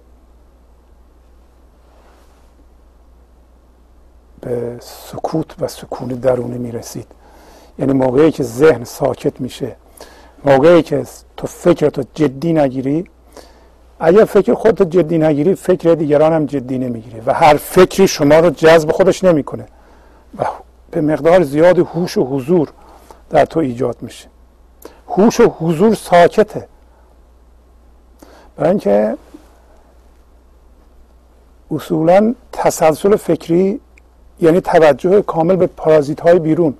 [4.41, 7.07] به سکوت و سکون درونی می‌رسید.
[7.79, 9.75] یعنی موقعی که ذهن ساکت میشه.
[10.45, 11.05] موقعی که
[11.37, 13.05] تو فکرتو جدی نگیری.
[13.99, 18.49] اگر فکر خودتو جدی نگیری فکر دیگران هم جدی نمی‌گیری و هر فکری شما رو
[18.49, 19.65] جذب خودش نمی‌کنه.
[20.37, 20.45] و
[20.91, 22.69] به مقدار زیاد هوش و حضور
[23.29, 24.27] در تو ایجاد میشه.
[25.17, 26.67] هوش و حضور ساکته.
[28.55, 29.17] برای اینکه
[31.71, 33.79] اصولا تسلسل فکری
[34.39, 36.77] یعنی توجه کامل به پارازیت های بیرون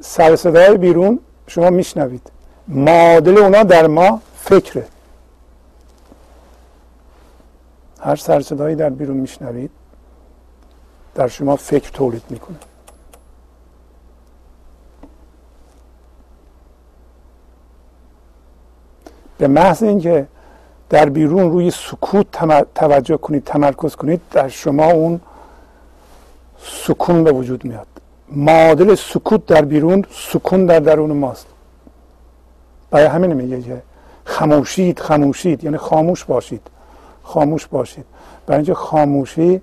[0.00, 2.30] سر صدای بیرون شما میشنوید.
[2.68, 4.86] معادل اونا در ما فکره.
[8.00, 9.70] هر سر صدایی در بیرون میشنوید
[11.14, 12.56] در شما فکر تولید می‌کنه.
[19.38, 20.26] به محض اینکه
[20.90, 22.26] در بیرون روی سکوت
[22.74, 25.20] توجه کنید تمرکز کنید در شما اون
[26.58, 27.86] سکون به وجود میاد.
[28.32, 31.46] معادل سکوت در بیرون سکون در درون ماست.
[32.90, 33.82] برای همین میگه که
[34.24, 36.62] خاموشید خاموشید یعنی خاموش باشید.
[37.22, 38.04] خاموش باشید.
[38.46, 39.62] برای اینکه خاموشی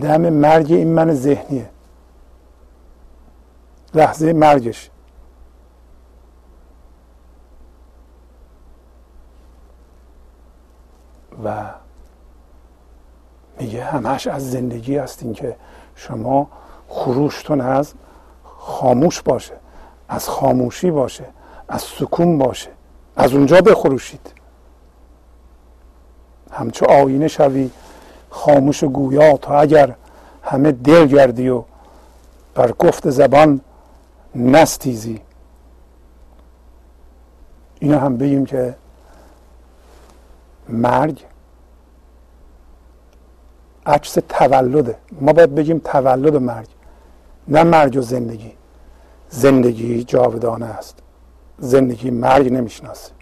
[0.00, 1.70] دم مرگ این من ذهنیه.
[3.94, 4.90] لحظه مرگش.
[11.44, 11.64] و
[13.60, 15.56] میگه همش از زندگی هستین که
[15.94, 16.48] شما
[16.88, 17.94] خروشتون از
[18.44, 19.54] خاموش باشه
[20.08, 21.24] از خاموشی باشه
[21.68, 22.70] از سکون باشه
[23.16, 24.32] از اونجا بخروشید.
[26.52, 27.70] همچو آینه شوی
[28.30, 29.94] خاموش و گویا تا اگر
[30.42, 31.64] همه دل گردی و
[32.54, 33.60] بر گفت زبان
[34.34, 35.20] نستیزی.
[37.78, 38.74] اینو هم بگیم که
[40.68, 41.24] مرگ
[43.86, 44.98] عکس تولده.
[45.20, 46.68] ما باید بگیم تولد و مرگ
[47.48, 48.52] نه مرگ و زندگی.
[49.28, 50.98] زندگی جاودانه است.
[51.58, 53.12] زندگی مرگ نمی‌شناسه.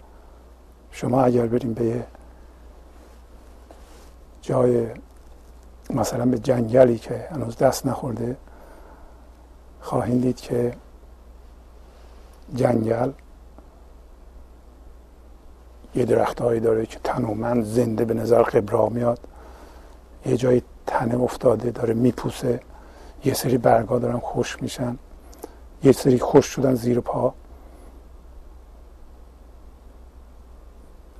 [0.91, 2.03] شما اگر بریم به
[4.41, 4.87] جای
[5.89, 8.37] مثلا به جنگلی که هنوز دست نخورده
[9.81, 10.73] خواهید دید که
[12.55, 13.11] جنگل
[15.95, 19.19] یه درختهایی داره که تنومند زنده به نظر قبرا میاد.
[20.25, 22.59] یه جایی تنه افتاده داره میپوسه.
[23.25, 24.97] یه سری برگا دارن خوش میشن.
[25.83, 27.33] یه سری خوش شدن زیر پا.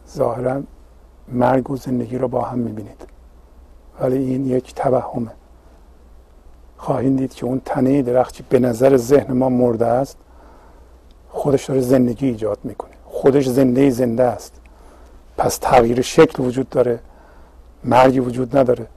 [0.10, 0.62] ظاهرا
[1.28, 3.08] مرگ و زندگی رو با هم می‌بینید.
[4.00, 5.32] ولی این یک توهمه.
[6.78, 10.18] خواهید دید که اون تنه درختی به نظر ذهن ما مرده است.
[11.30, 12.94] خودش داره زندگی ایجاد می‌کنه.
[13.06, 14.60] خودش زنده زنده است.
[15.38, 17.00] پس تغییر شکل وجود داره
[17.84, 18.88] مرگی وجود نداره.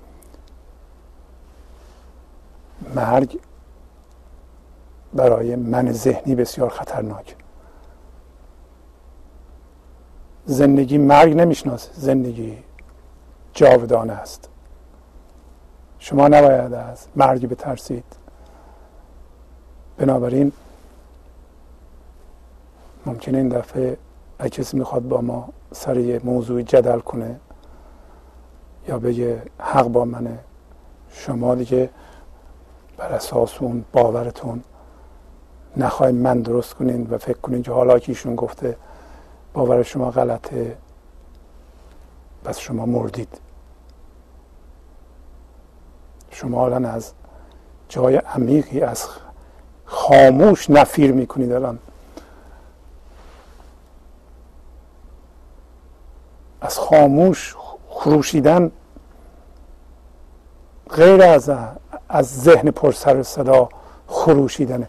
[2.94, 3.40] مرگ
[5.14, 7.36] برای من ذهنی بسیار خطرناک.
[10.44, 12.58] زندگی مرگ نمی‌شناسه زندگی
[13.54, 14.48] جاودانه است.
[15.98, 18.04] شما نباید از مرگ بترسید.
[19.98, 20.52] بنابراین
[23.06, 23.96] ممکنه این دفعه
[24.38, 27.40] اگه کسی می‌خواد با ما سر یه موضوعی جدل کنه
[28.88, 30.38] یا بگه حق با منه
[31.10, 31.90] شما دیگه
[32.96, 34.62] بر اساس اون باورتون
[35.76, 38.76] نخواهید من درست کنین و فکر کنین که حالا که ایشون گفته
[39.52, 40.76] باور شما غلطه
[42.44, 43.40] پس شما مردید.
[46.30, 47.12] شما الان از
[47.88, 49.08] جای عمیقی از
[49.84, 51.78] خاموش نفیر می‌کنید الان.
[56.60, 57.54] از خاموش
[57.88, 58.70] خروشیدن
[60.90, 61.50] غیر از
[62.08, 63.68] از ذهن پرسر صدا
[64.06, 64.88] خروشیدنه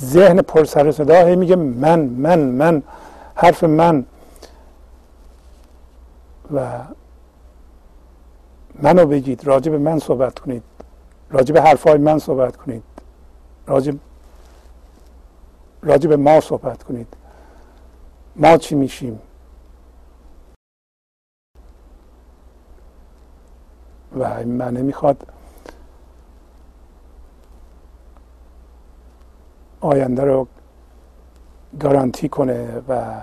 [0.00, 2.82] ذهن پرسر صدا هی میگه من من من
[3.34, 4.06] حرف من.
[6.54, 6.80] و
[8.82, 10.62] منو بگید راجع به من صحبت کنید.
[11.30, 12.82] راجع به حرفهای من صحبت کنید.
[13.66, 13.92] راجع
[15.82, 17.06] راجع به ما صحبت کنید.
[18.36, 19.20] ما چی میشیم؟
[24.12, 25.26] و این معنی می‌خواد
[29.80, 30.46] آینده رو
[31.80, 33.22] گارانتی کنه و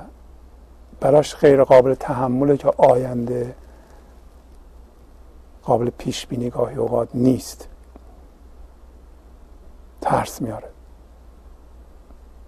[1.00, 3.56] براش غیر قابل تحمله که آینده
[5.64, 7.70] قابل پیش بینی گاهی اوقات نیست.
[10.02, 10.70] ترس میاره.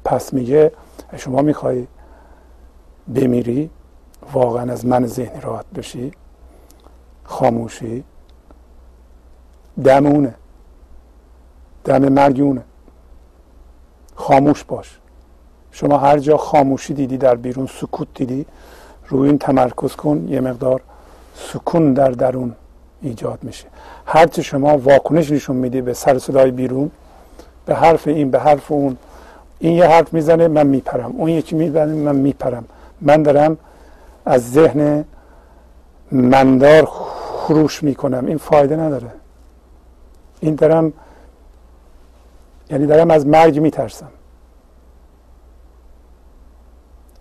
[0.06, 0.72] پس میگه
[1.16, 1.88] شما می‌خوای
[3.16, 3.70] بمیری
[4.34, 6.12] واقعا از من ذهنی راحت بشی
[7.24, 8.04] خاموشی
[9.84, 10.36] دمونه
[11.84, 12.62] دم مرگونه
[14.16, 14.98] خاموش باش.
[15.72, 18.46] شما هر جا خاموشی دیدی در بیرون سکوت دیدی
[19.08, 20.82] روی این تمرکز کن یه مقدار
[21.36, 22.56] سکون در درون
[23.02, 23.68] ایجاد میشه.
[24.06, 26.92] هرچه شما واکنش نشون میدی به سر صدای بیرون
[27.66, 28.98] به حرف این به حرف اون
[29.60, 31.12] این یه حرف می‌زنه من میپرم.
[31.18, 32.66] اون یکی می‌زنه من میپرم.
[33.02, 33.58] من دارم
[34.26, 35.06] از ذهن
[36.12, 38.26] مندار خروش می‌کنم.
[38.26, 39.12] این فایده نداره.
[40.40, 40.94] این دارم
[42.70, 44.10] یعنی دارم از مرگ میترسم.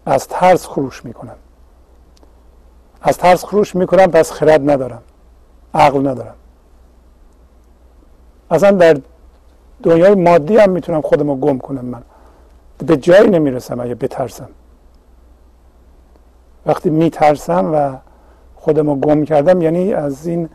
[0.07, 1.37] از ترس خروش می‌کنم.
[3.03, 5.03] از ترس خروش می‌کنم پس خرد ندارم.
[5.75, 6.35] عقل ندارم.
[8.51, 8.97] اصلا در
[9.83, 12.03] دنیای مادی هم می‌تونم خودم رو گم کنم من.
[12.79, 14.49] به جایی نمی‌رسم اگه بترسم.
[16.67, 17.97] وقتی میترسم و
[18.57, 20.49] خودم رو گم کردم یعنی از این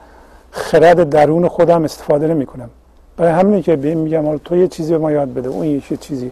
[0.52, 2.70] خرد درون خودم استفاده نمی کنم
[3.18, 6.32] برای همینه که به میگم تو یه چیزی به ما یاد بده اون یه چیزی.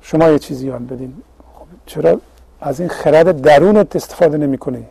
[0.00, 1.14] شما یه چیزی یاد بدین.
[1.54, 2.20] خب چرا
[2.60, 4.84] از این خرد درونت استفاده نمی کنی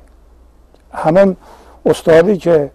[0.94, 1.38] همان
[1.86, 2.72] استادی که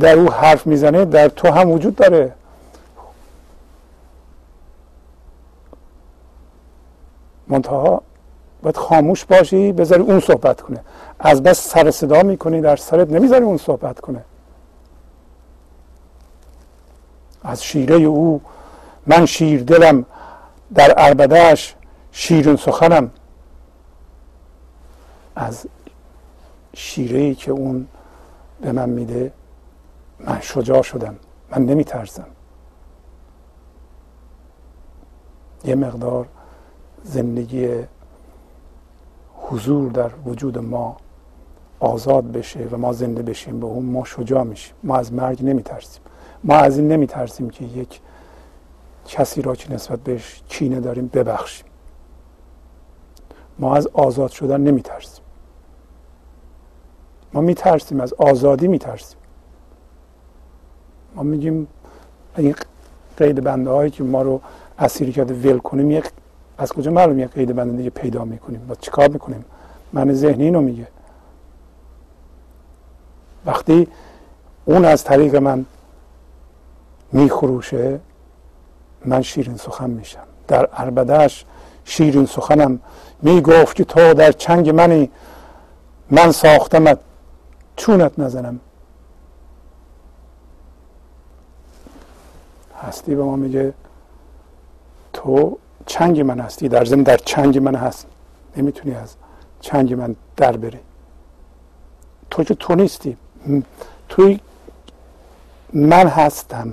[0.00, 2.32] در او حرف می‌زنه در تو هم وجود داره.
[7.48, 8.02] منتها
[8.62, 10.80] باید خاموش باشی بذاری اون صحبت کنه.
[11.20, 14.24] از بس سر صدا می‌کنی در سرت نمی‌ذاری اون صحبت کنه.
[17.44, 18.40] از شیره او.
[19.06, 20.06] من شیر دلم
[20.74, 21.74] در عربدهش
[22.12, 23.10] شیرین سخنم
[25.36, 25.66] از
[26.74, 27.86] شیره ای که اون
[28.60, 29.32] به من میده
[30.20, 31.16] من شجاع شدم
[31.50, 32.26] من نمیترسم.
[35.64, 36.26] یه مقدار
[37.04, 37.68] زندگی
[39.34, 40.96] حضور در وجود ما
[41.80, 44.74] آزاد بشه و ما زنده بشیم به اون ما شجاع میشیم.
[44.82, 46.02] ما از مرگ نمیترسیم.
[46.44, 48.00] ما از این نمیترسیم که یک
[49.06, 51.66] کسی را که نسبت بهش کینه داریم ببخشیم.
[53.58, 55.24] ما از آزاد شدن نمیترسیم.
[57.32, 59.18] ما میترسیم از آزادی میترسیم.
[61.14, 61.68] ما میگیم
[62.36, 62.54] این
[63.16, 64.40] قید بنده هایی که ما رو
[64.78, 66.10] اسیر کرده ول کنیم یک
[66.58, 69.44] از کجا معلوم یک قید بنده دیگه پیدا می‌کنیم؟ با چیکار می‌کنیم؟
[69.92, 70.88] من ذهنی اینو میگه.
[73.46, 73.88] وقتی
[74.64, 75.66] اون از طریق من
[77.12, 78.00] میخروشه
[79.04, 80.26] من شیرین سخن میشم.
[80.48, 81.44] در عربدهش
[81.84, 82.80] شیرین سخنم
[83.22, 85.10] می‌گفت که تو در چنگ منی
[86.10, 86.98] من ساختمت
[87.76, 88.60] چونت نزنم.
[92.82, 93.74] هستی به ما میگه
[95.12, 98.06] تو چنگ من هستی در زمین در چنگ من هست.
[98.56, 99.14] نمی‌تونی از
[99.60, 100.80] چنگ من در بری.
[102.30, 103.16] تو که تو نیستی.
[104.08, 104.40] توی
[105.72, 106.72] من هستم.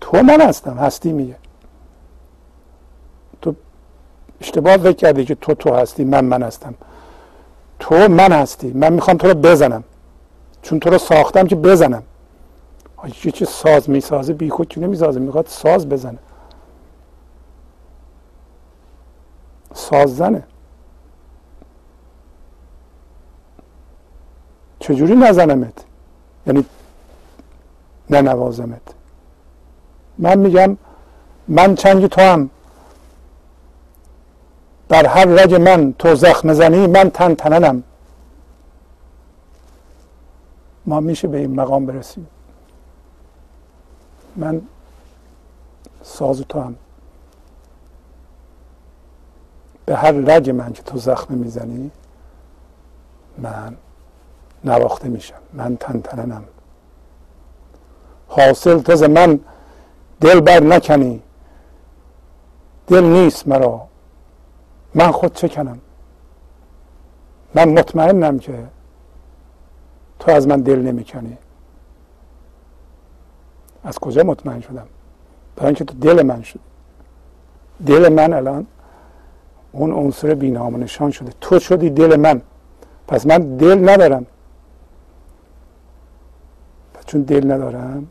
[0.00, 1.36] تو من هستم هستی میگه.
[3.42, 3.54] تو
[4.40, 6.74] اشتباه فکر کردی که تو تو هستی من من هستم.
[7.78, 9.84] تو من هستی من می‌خوام تو رو بزنم.
[10.62, 12.02] چون تو رو ساختم که بزنم.
[13.24, 16.18] یه چه ساز می‌سازه بی خود که نمی‌سازه؟ می‌خواد ساز بزنه.
[19.74, 20.42] ساز زنه.
[24.80, 25.84] چجوری نزنمت؟
[26.46, 26.64] یعنی
[28.10, 28.94] ننوازمت.
[30.20, 30.76] من میگم
[31.48, 32.50] من چنگ تو هم
[34.88, 37.82] در هر رگ من تو زخم زنی من تن تننم.
[40.86, 42.26] ما میشه به این مقام برسیم.
[44.36, 44.62] من
[46.02, 46.76] ساز تو هم
[49.86, 51.90] به هر رگ من که تو زخم می‌زنی
[53.38, 53.76] من
[54.64, 55.40] نواخته میشم.
[55.52, 56.44] من تن تننم.
[58.28, 59.40] حاصل تز من
[60.20, 61.22] دل بر نکنی.
[62.86, 63.86] دل نیست مرا.
[64.94, 65.78] من خود چه کنم؟
[67.54, 68.64] من مطمئنم که
[70.18, 71.38] تو از من دل نمی‌کنی
[73.84, 74.86] از کجا مطمئن شدم؟
[75.56, 76.60] برای اینکه تو دل من شدی.
[77.86, 78.66] دل من الان
[79.72, 81.32] اون عنصر بینام نشان شده.
[81.40, 82.42] تو شدی دل من.
[83.08, 84.26] پس من دل ندارم.
[87.06, 88.06] چون دل ندارم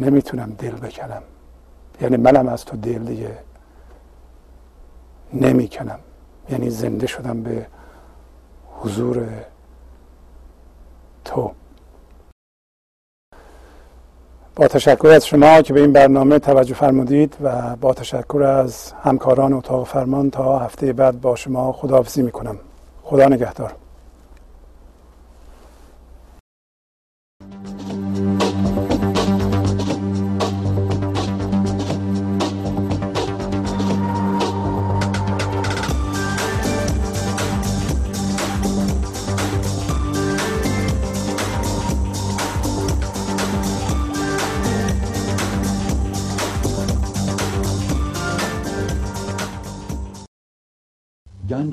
[0.00, 1.22] نمی‌تونم دل بکنم.
[2.00, 3.38] یعنی منم از تو دل دیگه
[5.32, 5.98] نمی‌کنم.
[6.50, 7.66] یعنی زنده شدم به
[8.80, 9.28] حضور
[11.24, 11.52] تو.
[14.56, 19.52] با تشکر از شما که به این برنامه توجه فرمودید و با تشکر از همکاران
[19.52, 22.56] اتاق فرمان تا هفته بعد با شما خداحافظی می‌کنم.
[23.02, 23.74] خدا نگهدار.